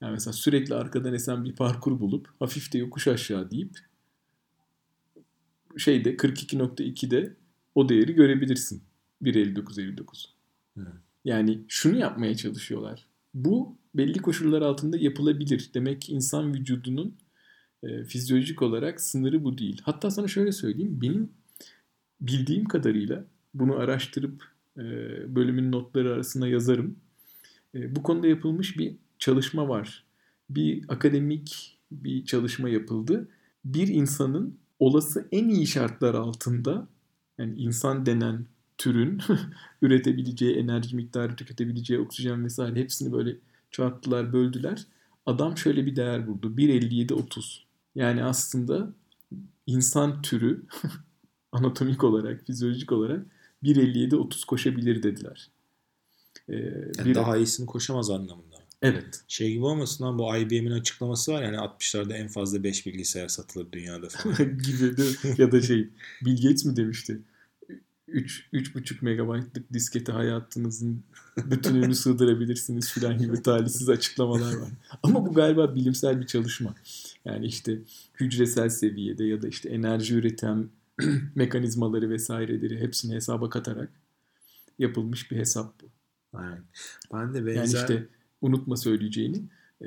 [0.00, 3.78] Yani mesela sürekli arkadan esen bir parkur bulup hafif de yokuş aşağı deyip
[5.76, 7.36] şeyde 42.2'de
[7.74, 8.82] o değeri görebilirsin.
[9.22, 10.26] 1.59.59.
[10.76, 10.92] Hı.
[11.24, 13.06] Yani şunu yapmaya çalışıyorlar.
[13.34, 15.70] Bu belli koşullar altında yapılabilir.
[15.74, 17.16] Demek ki insan vücudunun
[17.82, 19.80] e, fizyolojik olarak sınırı bu değil.
[19.84, 20.98] Hatta sana şöyle söyleyeyim.
[21.02, 21.30] Benim
[22.20, 24.44] bildiğim kadarıyla bunu araştırıp
[24.76, 24.82] e,
[25.36, 26.96] bölümün notları arasında yazarım.
[27.74, 30.04] E, bu konuda yapılmış bir çalışma var.
[30.50, 33.28] Bir akademik bir çalışma yapıldı.
[33.64, 36.88] Bir insanın olası en iyi şartlar altında
[37.38, 38.46] yani insan denen
[38.78, 39.20] türün
[39.82, 43.36] üretebileceği enerji miktarı, tüketebileceği oksijen vesaire hepsini böyle
[43.70, 44.86] çarptılar, böldüler.
[45.26, 46.52] Adam şöyle bir değer buldu.
[46.56, 47.58] 1.57-30.
[47.94, 48.92] Yani aslında
[49.66, 50.62] insan türü
[51.52, 53.26] anatomik olarak, fizyolojik olarak
[53.62, 55.50] 1.57-30 koşabilir dediler.
[56.48, 56.54] Ee,
[56.98, 57.14] yani bir...
[57.14, 58.55] Daha iyisini koşamaz anlamında.
[58.92, 59.24] Evet.
[59.28, 63.72] Şey gibi olmasın lan bu IBM'in açıklaması var yani 60'larda en fazla 5 bilgisayar satılır
[63.72, 64.36] dünyada falan.
[64.38, 65.34] gibi değil mi?
[65.38, 65.88] ya da şey
[66.24, 67.20] Bill Gates mi demişti?
[68.08, 71.02] 3 3,5 megabaytlık diskete hayatınızın
[71.36, 74.68] bütününü sığdırabilirsiniz filan gibi talihsiz açıklamalar var.
[75.02, 76.74] Ama bu galiba bilimsel bir çalışma.
[77.24, 77.78] Yani işte
[78.20, 80.68] hücresel seviyede ya da işte enerji üreten
[81.34, 83.90] mekanizmaları vesaireleri hepsini hesaba katarak
[84.78, 85.86] yapılmış bir hesap bu.
[86.32, 86.62] Aynen.
[87.12, 87.56] Ben de benzer...
[87.56, 88.06] Yani işte
[88.40, 89.42] unutma söyleyeceğini
[89.82, 89.86] e,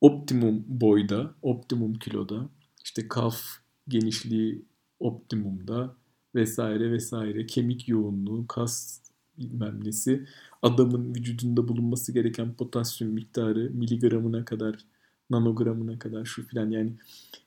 [0.00, 2.48] optimum boyda, optimum kiloda,
[2.84, 3.42] işte kaf
[3.88, 4.64] genişliği
[5.00, 5.96] optimumda
[6.34, 9.00] vesaire vesaire kemik yoğunluğu, kas
[9.38, 10.26] bilmem nesi
[10.62, 14.84] adamın vücudunda bulunması gereken potasyum miktarı miligramına kadar
[15.30, 16.92] nanogramına kadar şu filan yani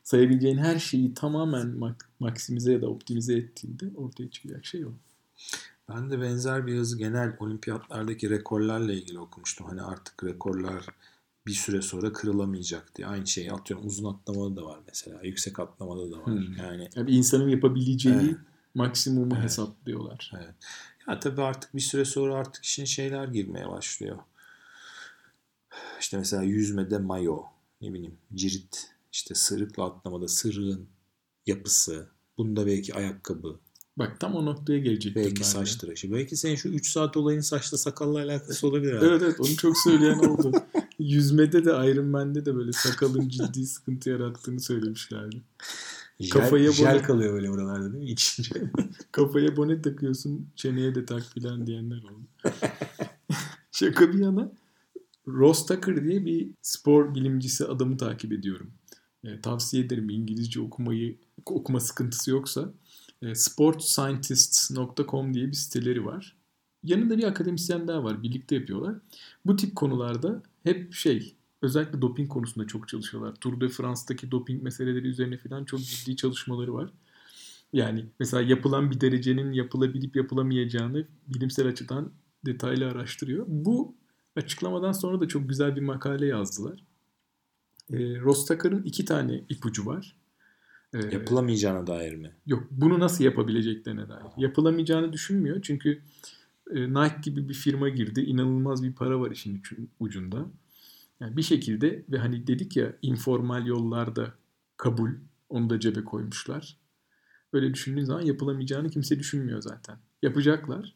[0.03, 4.89] sayabileceğin her şeyi tamamen mak- maksimize ya da optimize ettiğinde ortaya çıkacak şey o.
[5.89, 9.67] Ben de benzer bir yazı genel olimpiyatlardaki rekorlarla ilgili okumuştum.
[9.67, 10.85] Hani artık rekorlar
[11.47, 13.07] bir süre sonra kırılamayacak diye.
[13.07, 15.19] Aynı şeyi atıyorum uzun atlamada da var mesela.
[15.23, 16.25] Yüksek atlamada da var.
[16.25, 16.55] Hmm.
[16.57, 18.35] Yani, yani insanın yapabileceği evet.
[18.75, 19.43] maksimumu evet.
[19.43, 20.31] hesaplıyorlar.
[20.35, 20.55] Evet.
[21.07, 24.17] Ya tabii artık bir süre sonra artık işin şeyler girmeye başlıyor.
[25.99, 27.43] İşte mesela yüzmede mayo,
[27.81, 30.87] ne bileyim cirit, işte sırıkla atlamada sırığın
[31.45, 33.59] yapısı, bunda belki ayakkabı,
[33.97, 36.11] Bak tam o noktaya gelecektim Belki saç tıraşı.
[36.11, 38.93] Belki senin şu 3 saat olayın saçla sakalla alakası olabilir.
[38.93, 39.05] Abi.
[39.05, 40.51] Evet evet onu çok söyleyen oldu.
[40.99, 45.41] Yüzmede de Iron Man'de de böyle sakalın ciddi sıkıntı yarattığını söylemişlerdi.
[46.19, 47.01] Jel, Kafaya jel bone...
[47.01, 48.09] kalıyor böyle buralarda değil mi?
[48.09, 48.71] İçince.
[49.11, 52.27] Kafaya bone takıyorsun çeneye de tak filan diyenler oldu.
[53.71, 54.51] Şaka bir yana
[55.27, 58.71] Ross Tucker diye bir spor bilimcisi adamı takip ediyorum.
[59.23, 62.69] E, tavsiye ederim İngilizce okumayı okuma sıkıntısı yoksa
[63.33, 66.35] sportscientists.com diye bir siteleri var.
[66.83, 68.23] Yanında bir akademisyen daha var.
[68.23, 68.95] Birlikte yapıyorlar.
[69.45, 73.35] Bu tip konularda hep şey özellikle doping konusunda çok çalışıyorlar.
[73.35, 76.89] Tour de France'daki doping meseleleri üzerine falan çok ciddi çalışmaları var.
[77.73, 82.11] Yani mesela yapılan bir derecenin yapılabilip yapılamayacağını bilimsel açıdan
[82.45, 83.45] detaylı araştırıyor.
[83.47, 83.95] Bu
[84.35, 86.83] açıklamadan sonra da çok güzel bir makale yazdılar.
[87.89, 90.15] E, Rostakar'ın iki tane ipucu var.
[90.95, 92.31] Ee, Yapılamayacağına dair mi?
[92.45, 92.63] Yok.
[92.71, 94.25] Bunu nasıl yapabileceklerine dair.
[94.37, 95.61] Yapılamayacağını düşünmüyor.
[95.61, 96.01] Çünkü
[96.71, 98.21] e, Nike gibi bir firma girdi.
[98.21, 99.63] İnanılmaz bir para var işin
[99.99, 100.45] ucunda.
[101.19, 104.33] Yani bir şekilde ve hani dedik ya informal yollarda
[104.77, 105.09] kabul
[105.49, 106.77] onu da cebe koymuşlar.
[107.53, 109.97] Öyle düşündüğün zaman yapılamayacağını kimse düşünmüyor zaten.
[110.21, 110.95] Yapacaklar.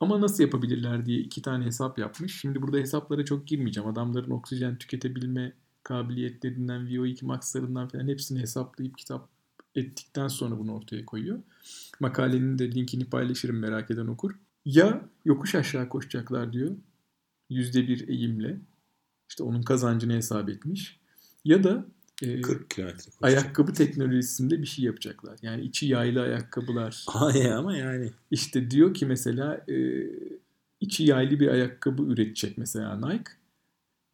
[0.00, 2.40] Ama nasıl yapabilirler diye iki tane hesap yapmış.
[2.40, 3.88] Şimdi burada hesaplara çok girmeyeceğim.
[3.90, 5.52] Adamların oksijen tüketebilme
[5.84, 9.28] kabiliyetlerinden, VO2 maxlarından falan hepsini hesaplayıp kitap
[9.74, 11.38] ettikten sonra bunu ortaya koyuyor.
[12.00, 14.32] Makalenin de linkini paylaşırım merak eden okur.
[14.64, 16.76] Ya yokuş aşağı koşacaklar diyor.
[17.50, 18.60] Yüzde bir eğimle.
[19.28, 21.00] İşte onun kazancını hesap etmiş.
[21.44, 21.86] Ya da
[22.22, 25.38] e, 40 kilometre ayakkabı teknolojisinde bir şey yapacaklar.
[25.42, 27.04] Yani içi yaylı ayakkabılar.
[27.08, 28.10] Hayır ama yani.
[28.30, 30.06] İşte diyor ki mesela e,
[30.80, 33.32] içi yaylı bir ayakkabı üretecek mesela Nike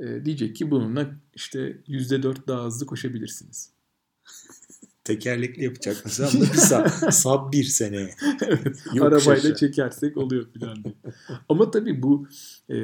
[0.00, 3.70] e, diyecek ki bununla işte %4 daha hızlı koşabilirsiniz.
[5.04, 8.14] Tekerlekli yapacak mesela bir sab, sab bir seneye.
[8.46, 9.56] evet, arabayla aşağı.
[9.56, 10.94] çekersek oluyor falan diye.
[11.48, 12.28] Ama tabii bu
[12.68, 12.76] e,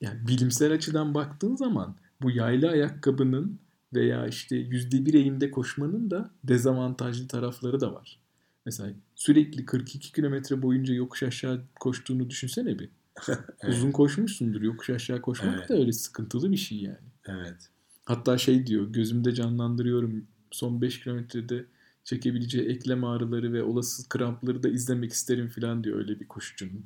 [0.00, 3.58] yani bilimsel açıdan baktığın zaman bu yaylı ayakkabının
[3.94, 8.20] veya işte yüzde bir eğimde koşmanın da dezavantajlı tarafları da var.
[8.66, 12.90] Mesela sürekli 42 kilometre boyunca yokuş aşağı koştuğunu düşünsene bir.
[13.68, 14.62] Uzun koşmuşsundur.
[14.62, 15.68] Yokuş aşağı koşmak evet.
[15.68, 16.96] da öyle sıkıntılı bir şey yani.
[17.26, 17.70] Evet.
[18.04, 21.64] Hatta şey diyor gözümde canlandırıyorum son 5 kilometrede
[22.04, 26.84] çekebileceği eklem ağrıları ve olası krampları da izlemek isterim falan diyor öyle bir koşucunun.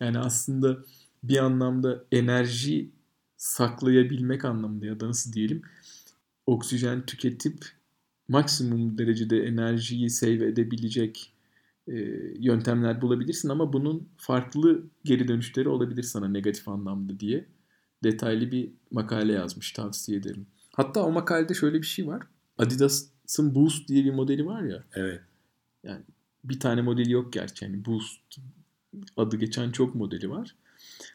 [0.00, 0.78] Yani aslında
[1.22, 2.90] bir anlamda enerji
[3.36, 5.62] saklayabilmek anlamında ya da nasıl diyelim
[6.46, 7.64] oksijen tüketip
[8.28, 11.32] maksimum derecede enerjiyi save edebilecek
[12.38, 17.46] yöntemler bulabilirsin ama bunun farklı geri dönüşleri olabilir sana negatif anlamda diye
[18.04, 19.72] detaylı bir makale yazmış.
[19.72, 20.46] Tavsiye ederim.
[20.72, 22.22] Hatta o makalede şöyle bir şey var.
[22.58, 24.84] Adidas'ın Boost diye bir modeli var ya.
[24.94, 25.20] Evet.
[26.44, 27.64] Bir tane modeli yok gerçi.
[27.64, 28.20] Yani Boost
[29.16, 30.54] adı geçen çok modeli var.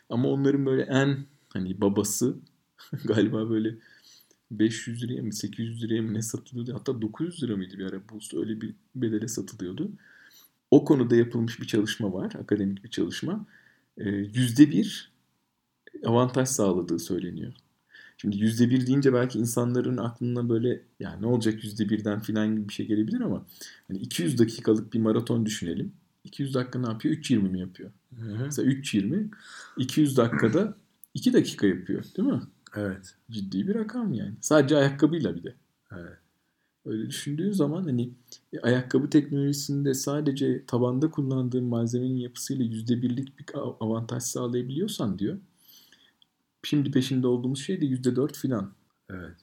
[0.09, 2.35] Ama onların böyle en hani babası
[3.05, 3.75] galiba böyle
[4.51, 6.73] 500 liraya mı 800 liraya mı ne satılıyordu?
[6.73, 9.91] Hatta 900 lira mıydı bir ara Boost öyle bir bedele satılıyordu.
[10.71, 12.33] O konuda yapılmış bir çalışma var.
[12.43, 13.45] Akademik bir çalışma.
[13.97, 15.11] Ee, Yüzde bir
[16.05, 17.53] avantaj sağladığı söyleniyor.
[18.17, 22.69] Şimdi yüzde bir deyince belki insanların aklına böyle yani ne olacak yüzde birden filan gibi
[22.69, 23.45] bir şey gelebilir ama
[23.87, 25.93] hani 200 dakikalık bir maraton düşünelim.
[26.23, 27.15] 200 dakika ne yapıyor?
[27.15, 27.91] 3.20 mi yapıyor?
[28.15, 28.45] Hı-hı.
[28.45, 29.29] Mesela 3.20
[29.77, 30.77] 200 dakikada
[31.13, 32.41] 2 dakika yapıyor değil mi?
[32.75, 33.15] Evet.
[33.31, 34.33] Ciddi bir rakam yani.
[34.41, 35.55] Sadece ayakkabıyla bir de.
[35.91, 36.17] Evet.
[36.85, 38.13] Öyle düşündüğün zaman hani
[38.53, 45.39] e, ayakkabı teknolojisinde sadece tabanda kullandığın malzemenin yapısıyla yüzde birlik bir a- avantaj sağlayabiliyorsan diyor.
[46.63, 48.73] Şimdi peşinde olduğumuz şey de yüzde dört filan.
[49.09, 49.35] Evet.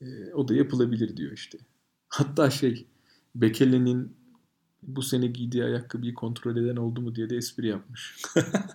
[0.00, 1.58] E, o da yapılabilir diyor işte.
[2.08, 2.86] Hatta şey
[3.34, 4.16] Bekele'nin
[4.82, 8.22] bu sene giydiği ayakkabıyı kontrol eden oldu mu diye de espri yapmış.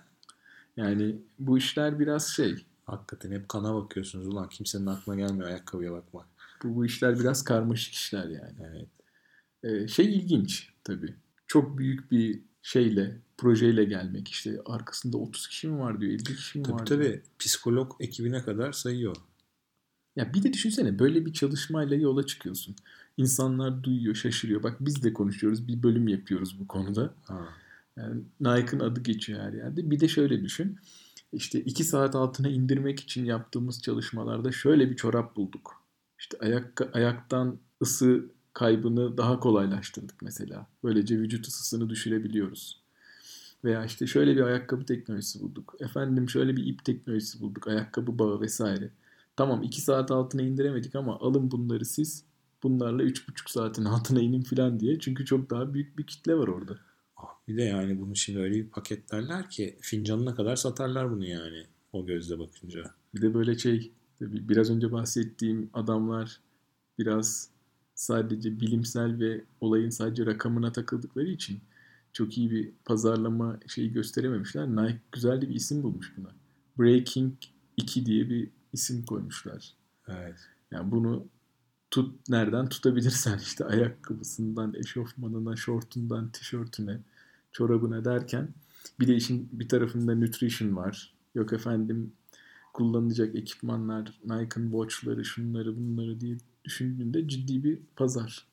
[0.76, 2.66] yani bu işler biraz şey.
[2.84, 6.26] Hakikaten hep kana bakıyorsunuz ulan kimsenin aklına gelmiyor ayakkabıya bakmak.
[6.62, 8.56] Bu, bu işler biraz karmaşık işler yani.
[8.60, 8.88] Evet.
[9.62, 11.14] Ee, şey ilginç tabii.
[11.46, 14.28] Çok büyük bir şeyle, projeyle gelmek.
[14.28, 17.00] İşte arkasında 30 kişi mi var diyor, 50 kişi mi Tabii var diyor.
[17.00, 19.16] tabii psikolog ekibine kadar sayıyor.
[20.16, 22.76] Ya bir de düşünsene böyle bir çalışmayla yola çıkıyorsun.
[23.16, 24.62] İnsanlar duyuyor, şaşırıyor.
[24.62, 27.14] Bak biz de konuşuyoruz, bir bölüm yapıyoruz bu konuda.
[27.24, 27.48] Ha.
[27.96, 29.90] Yani Nike'ın adı geçiyor her yerde.
[29.90, 30.78] Bir de şöyle düşün.
[31.32, 35.81] İşte 2 saat altına indirmek için yaptığımız çalışmalarda şöyle bir çorap bulduk.
[36.22, 40.66] İşte ayak, ayaktan ısı kaybını daha kolaylaştırdık mesela.
[40.84, 42.82] Böylece vücut ısısını düşürebiliyoruz.
[43.64, 45.74] Veya işte şöyle bir ayakkabı teknolojisi bulduk.
[45.80, 47.68] Efendim şöyle bir ip teknolojisi bulduk.
[47.68, 48.90] Ayakkabı bağı vesaire.
[49.36, 52.24] Tamam 2 saat altına indiremedik ama alın bunları siz.
[52.62, 54.98] Bunlarla 3,5 saatin altına inin falan diye.
[54.98, 56.78] Çünkü çok daha büyük bir kitle var orada.
[57.16, 61.66] Ah, Bir de yani bunu şimdi öyle bir paketlerler ki fincanına kadar satarlar bunu yani
[61.92, 62.90] o gözle bakınca.
[63.14, 63.92] Bir de böyle şey
[64.32, 66.40] biraz önce bahsettiğim adamlar
[66.98, 67.48] biraz
[67.94, 71.60] sadece bilimsel ve olayın sadece rakamına takıldıkları için
[72.12, 74.68] çok iyi bir pazarlama şeyi gösterememişler.
[74.68, 76.30] Nike güzel de bir isim bulmuş buna.
[76.78, 77.34] Breaking
[77.76, 79.74] 2 diye bir isim koymuşlar.
[80.08, 80.40] Evet.
[80.70, 81.26] Yani bunu
[81.90, 87.00] tut nereden tutabilirsen işte ayakkabısından, eşofmanına, şortundan, tişörtüne,
[87.52, 88.48] çorabına derken
[89.00, 91.14] bir de işin bir tarafında nutrition var.
[91.34, 92.12] Yok efendim
[92.72, 98.46] kullanılacak ekipmanlar, Nike'ın watch'ları, şunları bunları diye düşündüğünde ciddi bir pazar.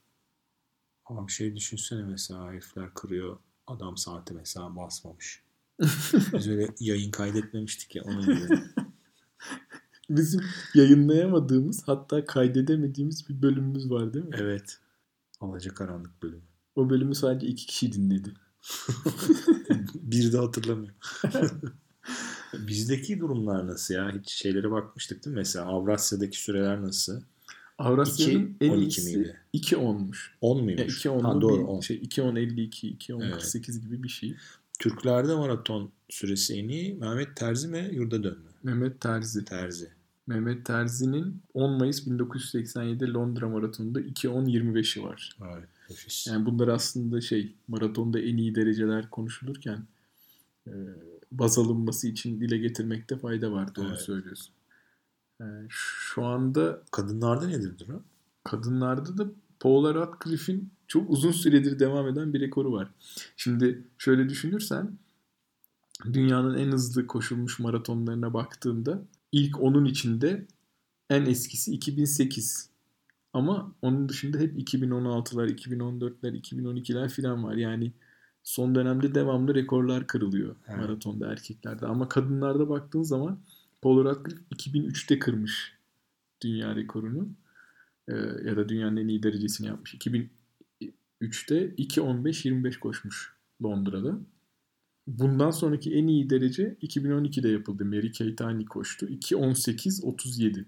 [1.05, 5.43] Ama bir şey düşünsene mesela herifler kırıyor adam saate mesela basmamış.
[6.33, 8.59] Biz öyle yayın kaydetmemiştik ya onun gibi.
[10.09, 10.41] Bizim
[10.73, 14.35] yayınlayamadığımız hatta kaydedemediğimiz bir bölümümüz var değil mi?
[14.39, 14.79] evet.
[15.41, 16.41] Alacakaranlık bölümü.
[16.75, 18.33] O bölümü sadece iki kişi dinledi.
[19.93, 20.97] Bir de hatırlamıyorum.
[22.53, 24.11] Bizdeki durumlar nasıl ya?
[24.19, 25.39] Hiç şeylere bakmıştık değil mi?
[25.39, 27.21] Mesela Avrasya'daki süreler nasıl?
[27.77, 29.39] Avrasya'nın 2, en 12 iyisi miydi?
[29.53, 30.17] 2.10'muş.
[30.41, 31.05] 10 Ya muymuş?
[31.05, 31.79] 2.10'lu ha, doğru bir 10.
[31.79, 33.81] şey 2.10.52, 2.10.48 Evet.
[33.81, 34.35] gibi bir şey.
[34.79, 36.93] Türklerde maraton süresi en iyi.
[36.93, 37.89] Mehmet Terzi mi?
[37.93, 38.49] Yurda dönme.
[38.63, 39.45] Mehmet Terzi.
[39.45, 39.89] Terzi.
[40.27, 45.37] Mehmet Terzi'nin 10 Mayıs 1987 Londra Maratonunda 2.10.25'i var.
[45.53, 45.67] Evet.
[45.89, 46.27] Nefis.
[46.27, 49.83] Yani bunlar aslında şey maratonda en iyi dereceler konuşulurken
[50.67, 50.71] e,
[51.31, 53.75] baz alınması için dile getirmekte fayda var.
[53.75, 54.01] Doğru Evet.
[54.01, 54.53] söylüyorsun.
[55.41, 58.03] E, şu anda Kadınlarda nedir durum?
[58.43, 62.87] kadınlarda da Paula Radcliffe'in çok uzun süredir devam eden bir rekoru var.
[63.37, 64.97] Şimdi şöyle düşünürsen
[66.13, 70.45] dünyanın en hızlı koşulmuş maratonlarına baktığında ilk onun içinde
[71.09, 72.69] en eskisi 2008.
[73.33, 77.55] Ama onun dışında hep 2016'lar, 2014'ler, 2012'ler falan var.
[77.55, 77.91] Yani
[78.49, 80.77] son dönemde devamlı rekorlar kırılıyor Evet.
[80.77, 81.85] maratonda erkeklerde.
[81.85, 83.39] Ama kadınlarda baktığın zaman
[83.81, 85.73] Paula Radcliffe 2003'te kırmış
[86.41, 87.29] dünya rekorunu.
[88.07, 88.13] Ee,
[88.45, 89.93] ya da dünyanın en iyi derecesini yapmış.
[89.95, 93.33] 2003'te 2.15-25 koşmuş
[93.63, 94.19] Londra'da.
[95.07, 97.85] Bundan sonraki en iyi derece 2012'de yapıldı.
[97.85, 99.05] Mary Keitany koştu.
[99.05, 100.65] 2.18-37.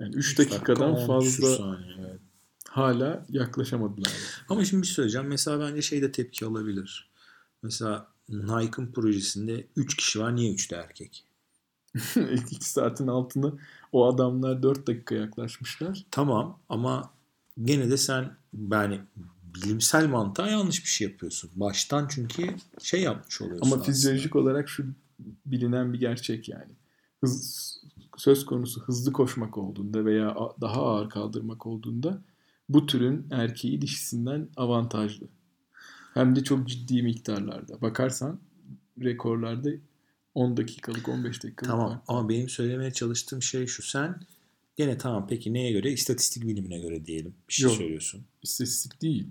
[0.00, 2.20] Yani 3 Üç dakikadan dakika, fazla saniye, evet.
[2.74, 4.12] Hala yaklaşamadılar.
[4.48, 5.26] Ama şimdi bir şey söyleyeceğim.
[5.26, 7.10] Mesela bence şey de tepki alabilir.
[7.62, 10.36] Mesela Nike'ın projesinde 3 kişi var.
[10.36, 11.24] Niye 3 de erkek?
[12.16, 13.52] İlk 2 saatin altına
[13.92, 16.04] o adamlar 4 dakika yaklaşmışlar.
[16.10, 17.10] Tamam ama
[17.62, 18.36] gene de sen
[18.70, 19.00] yani
[19.54, 21.50] bilimsel mantığa yanlış bir şey yapıyorsun.
[21.56, 23.66] Baştan çünkü şey yapmış oluyorsun.
[23.66, 23.86] Ama aslında.
[23.86, 24.86] fizyolojik olarak şu
[25.46, 26.72] bilinen bir gerçek yani.
[27.20, 27.84] Hız,
[28.16, 32.22] söz konusu hızlı koşmak olduğunda veya daha ağır kaldırmak olduğunda
[32.68, 35.26] bu türün erkeği dişisinden avantajlı.
[36.14, 37.80] Hem de çok ciddi miktarlarda.
[37.80, 38.40] Bakarsan
[39.02, 39.70] rekorlarda
[40.34, 41.98] 10 dakikalık 15 dakikalık Tamam var.
[42.08, 43.82] ama benim söylemeye çalıştığım şey şu.
[43.82, 44.20] Sen
[44.76, 45.92] gene tamam peki neye göre?
[45.92, 47.34] İstatistik bilimine göre diyelim.
[47.48, 47.76] Bir şey Yok.
[47.76, 48.24] söylüyorsun.
[48.42, 49.26] istatistik değil.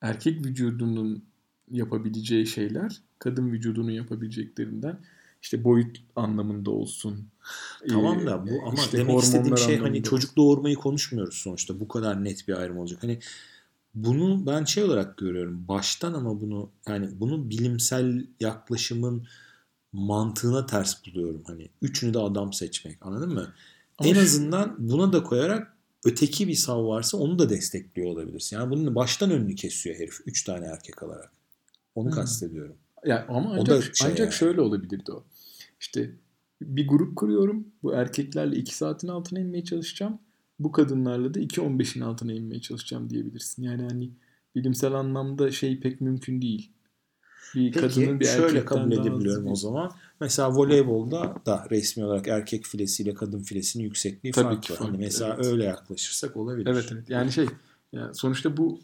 [0.00, 1.24] Erkek vücudunun
[1.70, 4.98] yapabileceği şeyler kadın vücudunun yapabileceklerinden
[5.44, 7.28] işte boyut anlamında olsun.
[7.88, 11.80] Tamam Ee, da bu ama işte demek istediğim şey hani anlamında çocuk doğurmayı konuşmuyoruz sonuçta.
[11.80, 13.02] Bu kadar net bir ayrım olacak.
[13.02, 13.18] Hani
[13.94, 15.68] bunu ben şey olarak görüyorum.
[15.68, 19.26] Baştan ama bunu yani bunu bilimsel yaklaşımın
[19.92, 21.42] mantığına ters buluyorum.
[21.46, 22.98] Hani üçünü de adam seçmek.
[23.00, 23.54] Anladın mı?
[23.98, 28.56] Ama en azından buna da koyarak öteki bir sav varsa onu da destekliyor olabilirsin.
[28.56, 30.20] Yani bunun baştan önünü kesiyor herif.
[30.26, 31.32] Üç tane erkek alarak.
[31.94, 32.14] Onu Hmm.
[32.14, 32.76] kastediyorum.
[33.06, 34.32] Ya ama O ancak, şey ancak yani.
[34.32, 35.24] şöyle olabilirdi o.
[35.80, 36.10] İşte
[36.62, 37.66] bir grup kuruyorum.
[37.82, 40.18] Bu erkeklerle 2 saatin altına inmeye çalışacağım.
[40.58, 43.62] Bu kadınlarla da 2.15'in altına inmeye çalışacağım diyebilirsin.
[43.62, 44.10] Yani hani
[44.54, 46.70] bilimsel anlamda şey pek mümkün değil.
[47.54, 49.92] Bir Peki kadının bir şöyle kabul edebiliyorum o zaman.
[50.20, 54.60] Mesela voleybolda da resmi olarak erkek filesiyle kadın filesinin yüksekliği Tabii farklı.
[54.60, 55.46] ki Hani farklı, mesela evet.
[55.46, 56.66] öyle yaklaşırsak olabilir.
[56.66, 57.10] Evet evet.
[57.10, 57.46] Yani şey
[57.92, 58.80] yani sonuçta bu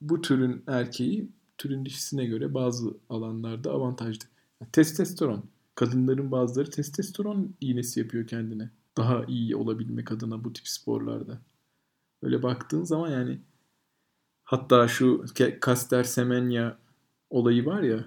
[0.00, 4.24] bu türün erkeği türün dişisine göre bazı alanlarda avantajlı.
[4.72, 5.44] Testosteron.
[5.80, 8.70] Kadınların bazıları testosteron iğnesi yapıyor kendine.
[8.96, 11.38] Daha iyi olabilmek adına bu tip sporlarda.
[12.22, 13.38] Öyle baktığın zaman yani
[14.44, 15.24] hatta şu
[15.66, 16.78] Caster Semenya
[17.30, 18.04] olayı var ya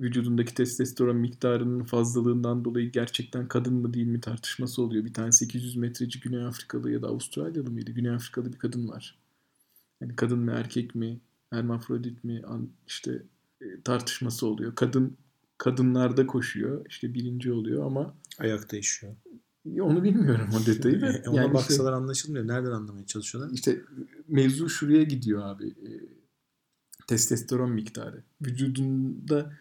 [0.00, 5.04] vücudundaki testosteron miktarının fazlalığından dolayı gerçekten kadın mı değil mi tartışması oluyor.
[5.04, 7.90] Bir tane 800 metreci Güney Afrikalı ya da Avustralyalı mıydı?
[7.90, 9.18] Güney Afrikalı bir kadın var.
[10.00, 12.42] Yani kadın mı erkek mi, hermafrodit mi
[12.86, 13.22] işte
[13.60, 14.74] e, tartışması oluyor.
[14.74, 15.16] Kadın
[15.60, 16.86] kadınlarda koşuyor.
[16.88, 19.12] işte birinci oluyor ama Ayak değişiyor.
[19.80, 21.12] onu bilmiyorum o detayı da.
[21.12, 22.46] E, Ona Yani baksalar anlaşılmıyor.
[22.48, 23.52] Nereden anlamaya çalışıyorlar?
[23.54, 23.80] işte
[24.28, 25.66] mevzu şuraya gidiyor abi.
[25.68, 25.90] E,
[27.06, 28.22] testosteron miktarı.
[28.42, 29.52] Vücudunda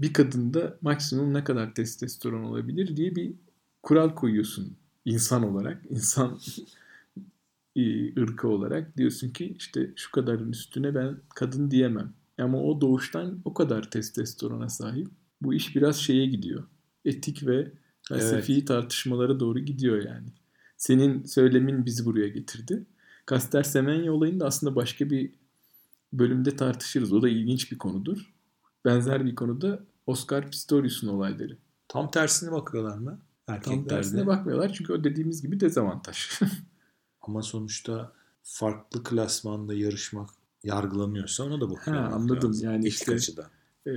[0.00, 3.34] bir kadında maksimum ne kadar testosteron olabilir diye bir
[3.82, 5.82] kural koyuyorsun insan olarak.
[5.90, 6.38] insan
[8.18, 12.12] ırkı olarak diyorsun ki işte şu kadarın üstüne ben kadın diyemem.
[12.38, 15.08] Ama o doğuştan o kadar testosterona sahip.
[15.44, 16.64] Bu iş biraz şeye gidiyor.
[17.04, 17.72] Etik ve
[18.08, 20.28] felsefi tartışmalara doğru gidiyor yani.
[20.76, 22.86] Senin söylemin bizi buraya getirdi.
[23.30, 25.32] Caster Semenya olayını da aslında başka bir
[26.12, 27.12] bölümde tartışırız.
[27.12, 28.34] O da ilginç bir konudur.
[28.84, 31.56] Benzer bir konuda Oscar Pistorius'un olayları.
[31.88, 33.20] Tam tersine bakıyorlar mı?
[33.46, 33.86] Tam Erkeklerde.
[33.88, 36.40] tersine bakmıyorlar çünkü o dediğimiz gibi dezavantaj.
[37.22, 40.30] Ama sonuçta farklı klasmanda yarışmak
[40.64, 42.10] yargılanıyorsa ona da bakıyorlar.
[42.10, 42.48] Ha, anladım.
[42.50, 42.68] lazım.
[42.68, 43.46] Yani Etik işte- açıdan.
[43.86, 43.90] Ee,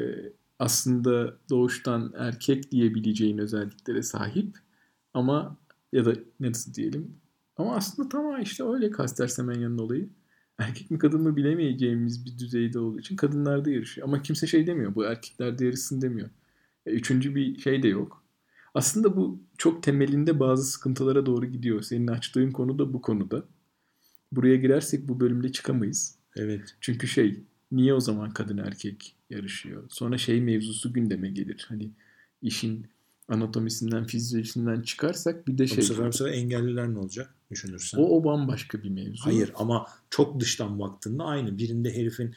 [0.60, 4.58] aslında doğuştan erkek diyebileceğin özelliklere sahip
[5.14, 5.58] ama
[5.94, 7.18] ya da nasıl diyelim
[7.58, 10.10] ama aslında tamam işte öyle Caster Semenya'nın olayı.
[10.58, 14.08] Erkek mi kadın mı bilemeyeceğimiz bir düzeyde olduğu için kadınlarda yarışıyor.
[14.08, 14.96] Ama kimse şey demiyor.
[14.96, 16.30] Bu erkeklerde yarışsın demiyor.
[16.86, 18.24] E, üçüncü bir şey de yok.
[18.74, 21.82] Aslında bu çok temelinde bazı sıkıntılara doğru gidiyor.
[21.82, 23.44] Senin açtığın konu da bu konuda.
[24.32, 26.16] Buraya girersek bu bölümde çıkamayız.
[26.36, 26.76] Evet.
[26.82, 29.84] Çünkü şey niye o zaman kadın erkek yarışıyor?
[29.90, 31.66] Sonra şey mevzusu gündeme gelir.
[31.70, 31.92] Hani
[32.42, 32.88] işin
[33.28, 35.78] anatomisinden, fizyolojisinden çıkarsak bir de şey.
[35.78, 37.98] bu sefer engelliler ne olacak düşünürsen?
[37.98, 39.26] O, o bambaşka bir mevzu.
[39.26, 41.58] Hayır ama çok dıştan baktığında aynı.
[41.58, 42.36] Birinde herifin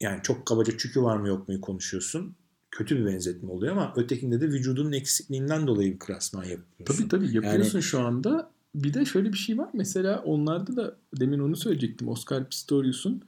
[0.00, 2.34] yani çok kabaca çükü var mı yok mu konuşuyorsun.
[2.70, 6.84] Kötü bir benzetme oluyor ama ötekinde de vücudunun eksikliğinden dolayı bir klasman yapıyorsun.
[6.84, 8.50] Tabii tabii yapıyorsun şu anda.
[8.74, 9.68] Bir de şöyle bir şey var.
[9.72, 12.08] Mesela onlarda da demin onu söyleyecektim.
[12.08, 13.22] Oscar Pistorius'un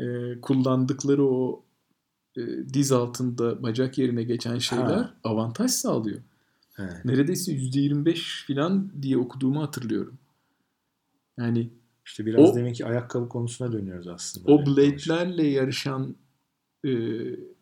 [0.00, 1.64] e, kullandıkları o
[2.36, 2.40] e,
[2.74, 5.14] diz altında bacak yerine geçen şeyler Ha.
[5.24, 6.20] avantaj sağlıyor.
[6.72, 6.82] He.
[7.04, 10.18] Neredeyse %25 falan diye okuduğumu hatırlıyorum.
[11.38, 11.70] Yani
[12.06, 14.52] İşte biraz O- demek ki ayakkabı konusuna dönüyoruz aslında.
[14.52, 16.16] o Benim blade'lerle yarışan
[16.84, 16.90] e,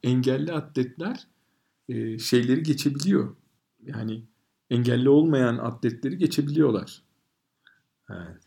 [0.02, 1.26] engelli atletler
[1.88, 3.36] e, şeyleri geçebiliyor.
[3.86, 4.22] Yani
[4.70, 7.02] engelli olmayan atletleri geçebiliyorlar.
[8.10, 8.40] Evet.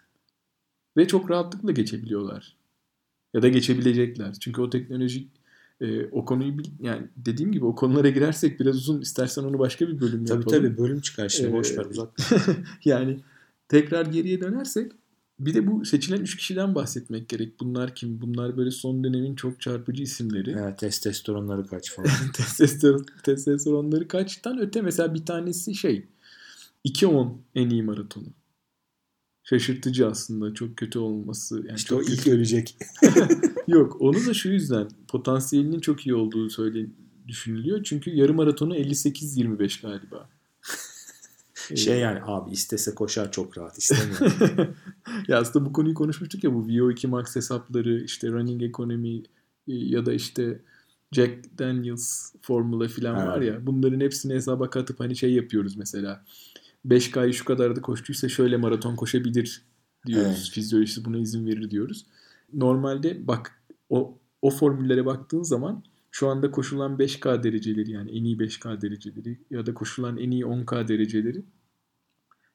[0.97, 2.57] Ve çok rahatlıkla geçebiliyorlar.
[3.33, 4.33] Ya da geçebilecekler.
[4.39, 5.29] Çünkü o teknolojik
[5.81, 9.01] e, o konuyu bil- yani dediğim gibi o konulara girersek biraz uzun.
[9.01, 10.57] İstersen onu başka bir bölüm Tabii yapalım.
[10.63, 12.09] tabii bölüm çıkar şimdi Ee, boş ver uzak.
[12.85, 13.19] yani
[13.69, 14.91] tekrar geriye dönersek
[15.39, 17.59] bir de bu seçilen üç kişiden bahsetmek gerek.
[17.59, 18.21] Bunlar kim?
[18.21, 20.51] Bunlar böyle son dönemin çok çarpıcı isimleri.
[20.59, 22.09] Evet, testosteronları kaç falan.
[22.33, 26.05] Testosteron, testosteronları kaçtan öte mesela bir tanesi şey
[26.85, 28.25] 2.10 en iyi maratonu.
[29.43, 31.55] Şaşırtıcı aslında çok kötü olması.
[31.55, 32.31] Yani işte çok o ilk kötü.
[32.31, 32.77] ölecek.
[33.67, 36.85] Yok onu da şu yüzden potansiyelinin çok iyi olduğu söyle
[37.27, 37.83] düşünülüyor.
[37.83, 40.29] Çünkü yarım maratonu 58-25 galiba.
[41.75, 44.31] Şey yani abi istese koşar çok rahat istemiyor.
[45.27, 49.23] ya aslında bu konuyu konuşmuştuk ya bu VO2 Max hesapları işte running economy e,
[49.67, 50.61] ya da işte
[51.11, 53.27] Jack Daniels formula falan Evet.
[53.27, 56.25] var ya bunların hepsini hesaba katıp hani şey yapıyoruz mesela
[56.87, 59.61] 5K'yı şu kadar da koştuysa şöyle maraton koşabilir
[60.05, 60.27] diyoruz.
[60.27, 60.49] Evet.
[60.51, 62.05] Fizyolojisi buna izin verir diyoruz.
[62.53, 68.37] Normalde bak o, o formüllere baktığın zaman şu anda koşulan 5K dereceleri yani en iyi
[68.37, 71.43] 5K dereceleri ya da koşulan en iyi 10K dereceleri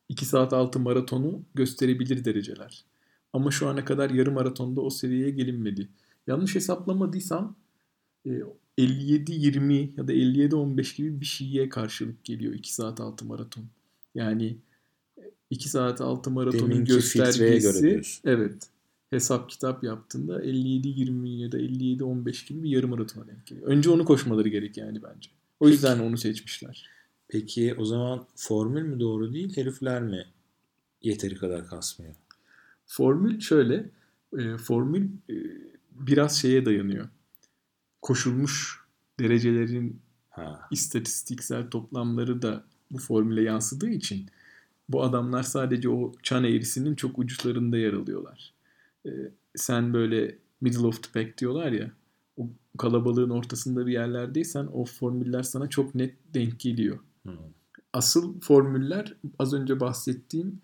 [0.09, 2.85] 2 saat altı maratonu gösterebilir dereceler.
[3.33, 5.89] Ama şu ana kadar yarım maratonda o seviyeye gelinmedi.
[6.27, 7.57] Yanlış hesaplamadıysam
[8.27, 8.31] e,
[8.79, 13.65] 57-20 ya da 57-15 gibi bir şeye karşılık geliyor 2 saat altı maraton.
[14.19, 14.57] Yani
[15.51, 18.71] 2 saat altı maratonun Deminki göstergesi evet
[19.11, 23.69] hesap kitap yaptığında 57-20 ya da 57-15 gibi bir yarım maratona denk geliyor.
[23.69, 25.31] Önce onu koşmaları gerek yani bence.
[25.61, 26.89] O yüzden onu seçmişler.
[27.29, 30.27] Peki o zaman formül mü doğru değil herifler mi
[31.03, 32.15] yeteri kadar kasmıyor?
[32.87, 33.91] Formül şöyle,
[34.39, 35.35] e, formül e,
[35.93, 37.09] biraz şeye dayanıyor.
[38.03, 38.81] Koşulmuş
[39.21, 40.01] derecelerin
[40.31, 40.69] Ha.
[40.71, 44.27] istatistiksel toplamları da bu formüle yansıdığı için
[44.89, 48.53] bu adamlar sadece o çan eğrisinin çok uçlarında yer alıyorlar.
[49.07, 49.11] E,
[49.57, 51.91] sen böyle middle of the pack diyorlar ya,
[52.37, 56.99] o kalabalığın ortasında bir yerlerdeysen o formüller sana çok net denk geliyor.
[57.27, 57.33] Hı.
[57.93, 60.61] Asıl formüller az önce bahsettiğim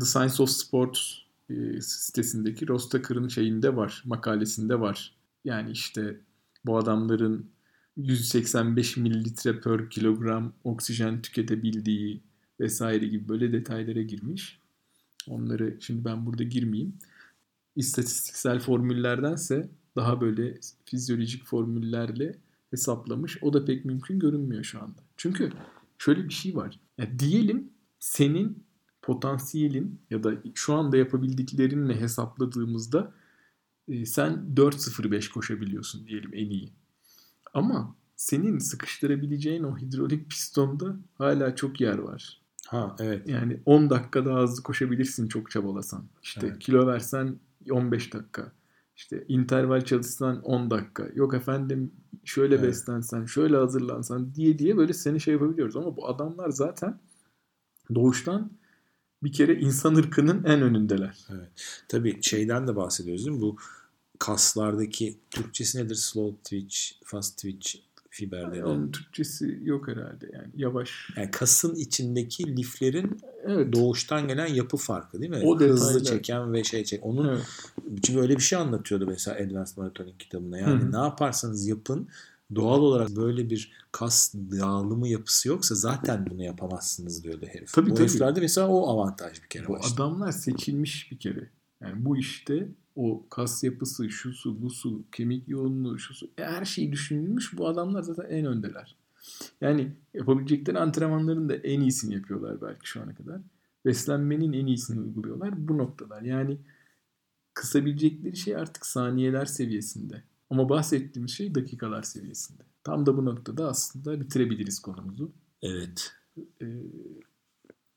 [0.00, 0.98] The Science of Sport
[1.50, 5.14] e, sitesindeki Ross Tucker'ın şeyinde var, makalesinde var.
[5.44, 6.20] Yani işte
[6.64, 7.50] bu adamların
[7.96, 12.22] 185 mililitre per kilogram oksijen tüketebildiği
[12.60, 14.60] vesaire gibi böyle detaylara girmiş.
[15.28, 16.98] Onları şimdi ben burada girmeyeyim.
[17.76, 22.38] İstatistiksel formüllerdense daha böyle fizyolojik formüllerle
[22.70, 23.38] hesaplamış.
[23.42, 25.00] O da pek mümkün görünmüyor şu anda.
[25.16, 25.52] Çünkü
[25.98, 26.80] şöyle bir şey var.
[26.98, 28.64] Ya diyelim senin
[29.02, 33.14] potansiyelin ya da şu anda yapabildiklerinle hesapladığımızda
[33.88, 36.72] e, sen 4.05 koşabiliyorsun diyelim en iyi.
[37.56, 42.40] Ama senin sıkıştırabileceğin o hidrolik pistonda hala çok yer var.
[42.66, 43.28] Ha evet.
[43.28, 46.04] Yani 10 dakika daha hızlı koşabilirsin çok çabalasan.
[46.22, 46.58] İşte Evet.
[46.58, 47.36] kilo versen
[47.70, 48.52] 15 dakika.
[48.96, 51.08] İşte interval çalışsan 10 dakika.
[51.14, 51.92] Yok efendim
[52.24, 52.64] şöyle Evet.
[52.64, 55.76] beslensen, şöyle hazırlansan diye diye böyle seni şey yapabiliyoruz.
[55.76, 56.98] Ama bu adamlar zaten
[57.94, 58.50] doğuştan
[59.22, 61.26] bir kere insan ırkının en önündeler.
[61.30, 61.82] Evet.
[61.88, 63.42] Tabii şeyden de bahsediyoruz değil mi?
[63.42, 63.56] Bu
[64.18, 65.94] kaslardaki Türkçesi nedir?
[65.94, 67.76] Slow twitch, fast twitch
[68.10, 70.90] fiber Yani onun Türkçesi yok herhalde yani yavaş.
[71.16, 73.72] Yani kasın içindeki liflerin Evet.
[73.72, 75.42] doğuştan gelen yapı farkı değil mi?
[75.44, 76.04] O Hızlı detaylar.
[76.04, 77.06] çeken ve şey çek.
[77.06, 77.42] Onun evet.
[78.02, 80.58] çünkü öyle bir şey anlatıyordu mesela Advanced Maratonic kitabında.
[80.58, 82.08] Yani Hı ne yaparsanız yapın
[82.54, 87.72] doğal olarak böyle bir kas dağılımı yapısı yoksa zaten bunu yapamazsınız diyordu herif.
[87.72, 88.08] Tabii, bu tabii.
[88.08, 89.94] heriflerde mesela o avantaj bir kere Bu işte.
[89.94, 91.50] adamlar seçilmiş bir kere.
[91.82, 96.64] Yani bu işte o kas yapısı, şu su, bu su, kemik yoğunluğu, şu su, her
[96.64, 97.58] şey düşünülmüş.
[97.58, 98.96] Bu adamlar zaten en öndeler.
[99.60, 103.40] Yani yapabilecekleri antrenmanların da en iyisini yapıyorlar belki şu ana kadar.
[103.84, 105.68] Beslenmenin en iyisini uyguluyorlar.
[105.68, 106.22] Bu noktalar.
[106.22, 106.58] Yani
[107.54, 110.22] kısabilecekleri şey artık saniyeler seviyesinde.
[110.50, 112.62] Ama bahsettiğimiz şey dakikalar seviyesinde.
[112.84, 115.32] Tam da bu noktada aslında bitirebiliriz konumuzu.
[115.62, 116.12] Evet.
[116.62, 116.66] Ee,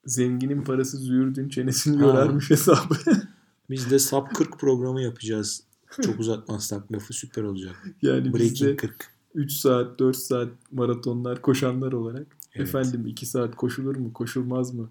[0.05, 2.95] zenginin parası züğürdün çenesini yorarmış hesabı.
[3.69, 5.63] Biz de Sub 40 programı yapacağız.
[6.01, 7.75] Çok uzatmazsak lafı süper olacak.
[8.01, 9.11] yani Breaking 40.
[9.35, 12.67] 3 saat 4 saat maratonlar koşanlar olarak Evet.
[12.67, 14.89] efendim 2 saat koşulur mu koşulmaz mı?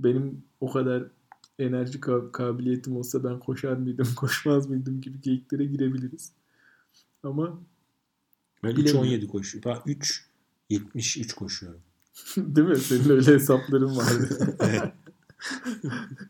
[0.00, 1.04] Benim o kadar
[1.58, 6.32] enerji ka- kabiliyetim olsa ben koşar mıydım koşmaz mıydım gibi geyiklere girebiliriz.
[7.22, 7.58] Ama
[8.64, 9.04] Ben Bilemiyorum.
[9.10, 9.70] 3.17 koşuyorum.
[9.86, 9.92] Ben
[10.70, 11.80] 3.73 koşuyorum.
[12.36, 12.76] değil mi?
[12.76, 14.56] Senin öyle hesapların vardı.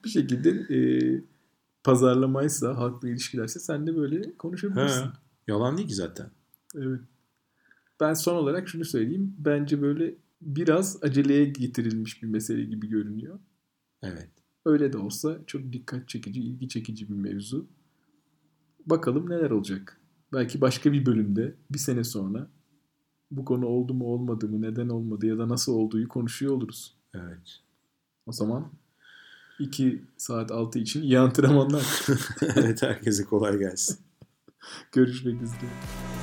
[0.04, 0.78] Bir şekilde e,
[1.86, 5.02] pazarlamaysa, halkla ilişkilerse sen de böyle konuşabilirsin.
[5.02, 5.12] Ha.
[5.46, 6.30] Yalan değil ki zaten.
[6.76, 7.00] Evet.
[8.00, 9.34] Ben son olarak şunu söyleyeyim.
[9.38, 13.38] Bence böyle biraz aceleye getirilmiş bir mesele gibi görünüyor.
[14.02, 14.30] Evet.
[14.64, 17.66] Öyle de olsa çok dikkat çekici, ilgi çekici bir mevzu.
[18.86, 20.00] Bakalım neler olacak.
[20.32, 22.50] Belki başka bir bölümde bir sene sonra
[23.30, 26.96] bu konu oldu mu olmadı mı, neden olmadı ya da nasıl olduğu konuşuyor oluruz.
[27.14, 27.60] Evet.
[28.26, 28.72] O zaman
[29.58, 31.82] 2 saat 6 için iyi antrenmanlar.
[32.56, 33.98] evet herkese kolay gelsin.
[34.92, 36.15] Görüşmek üzere.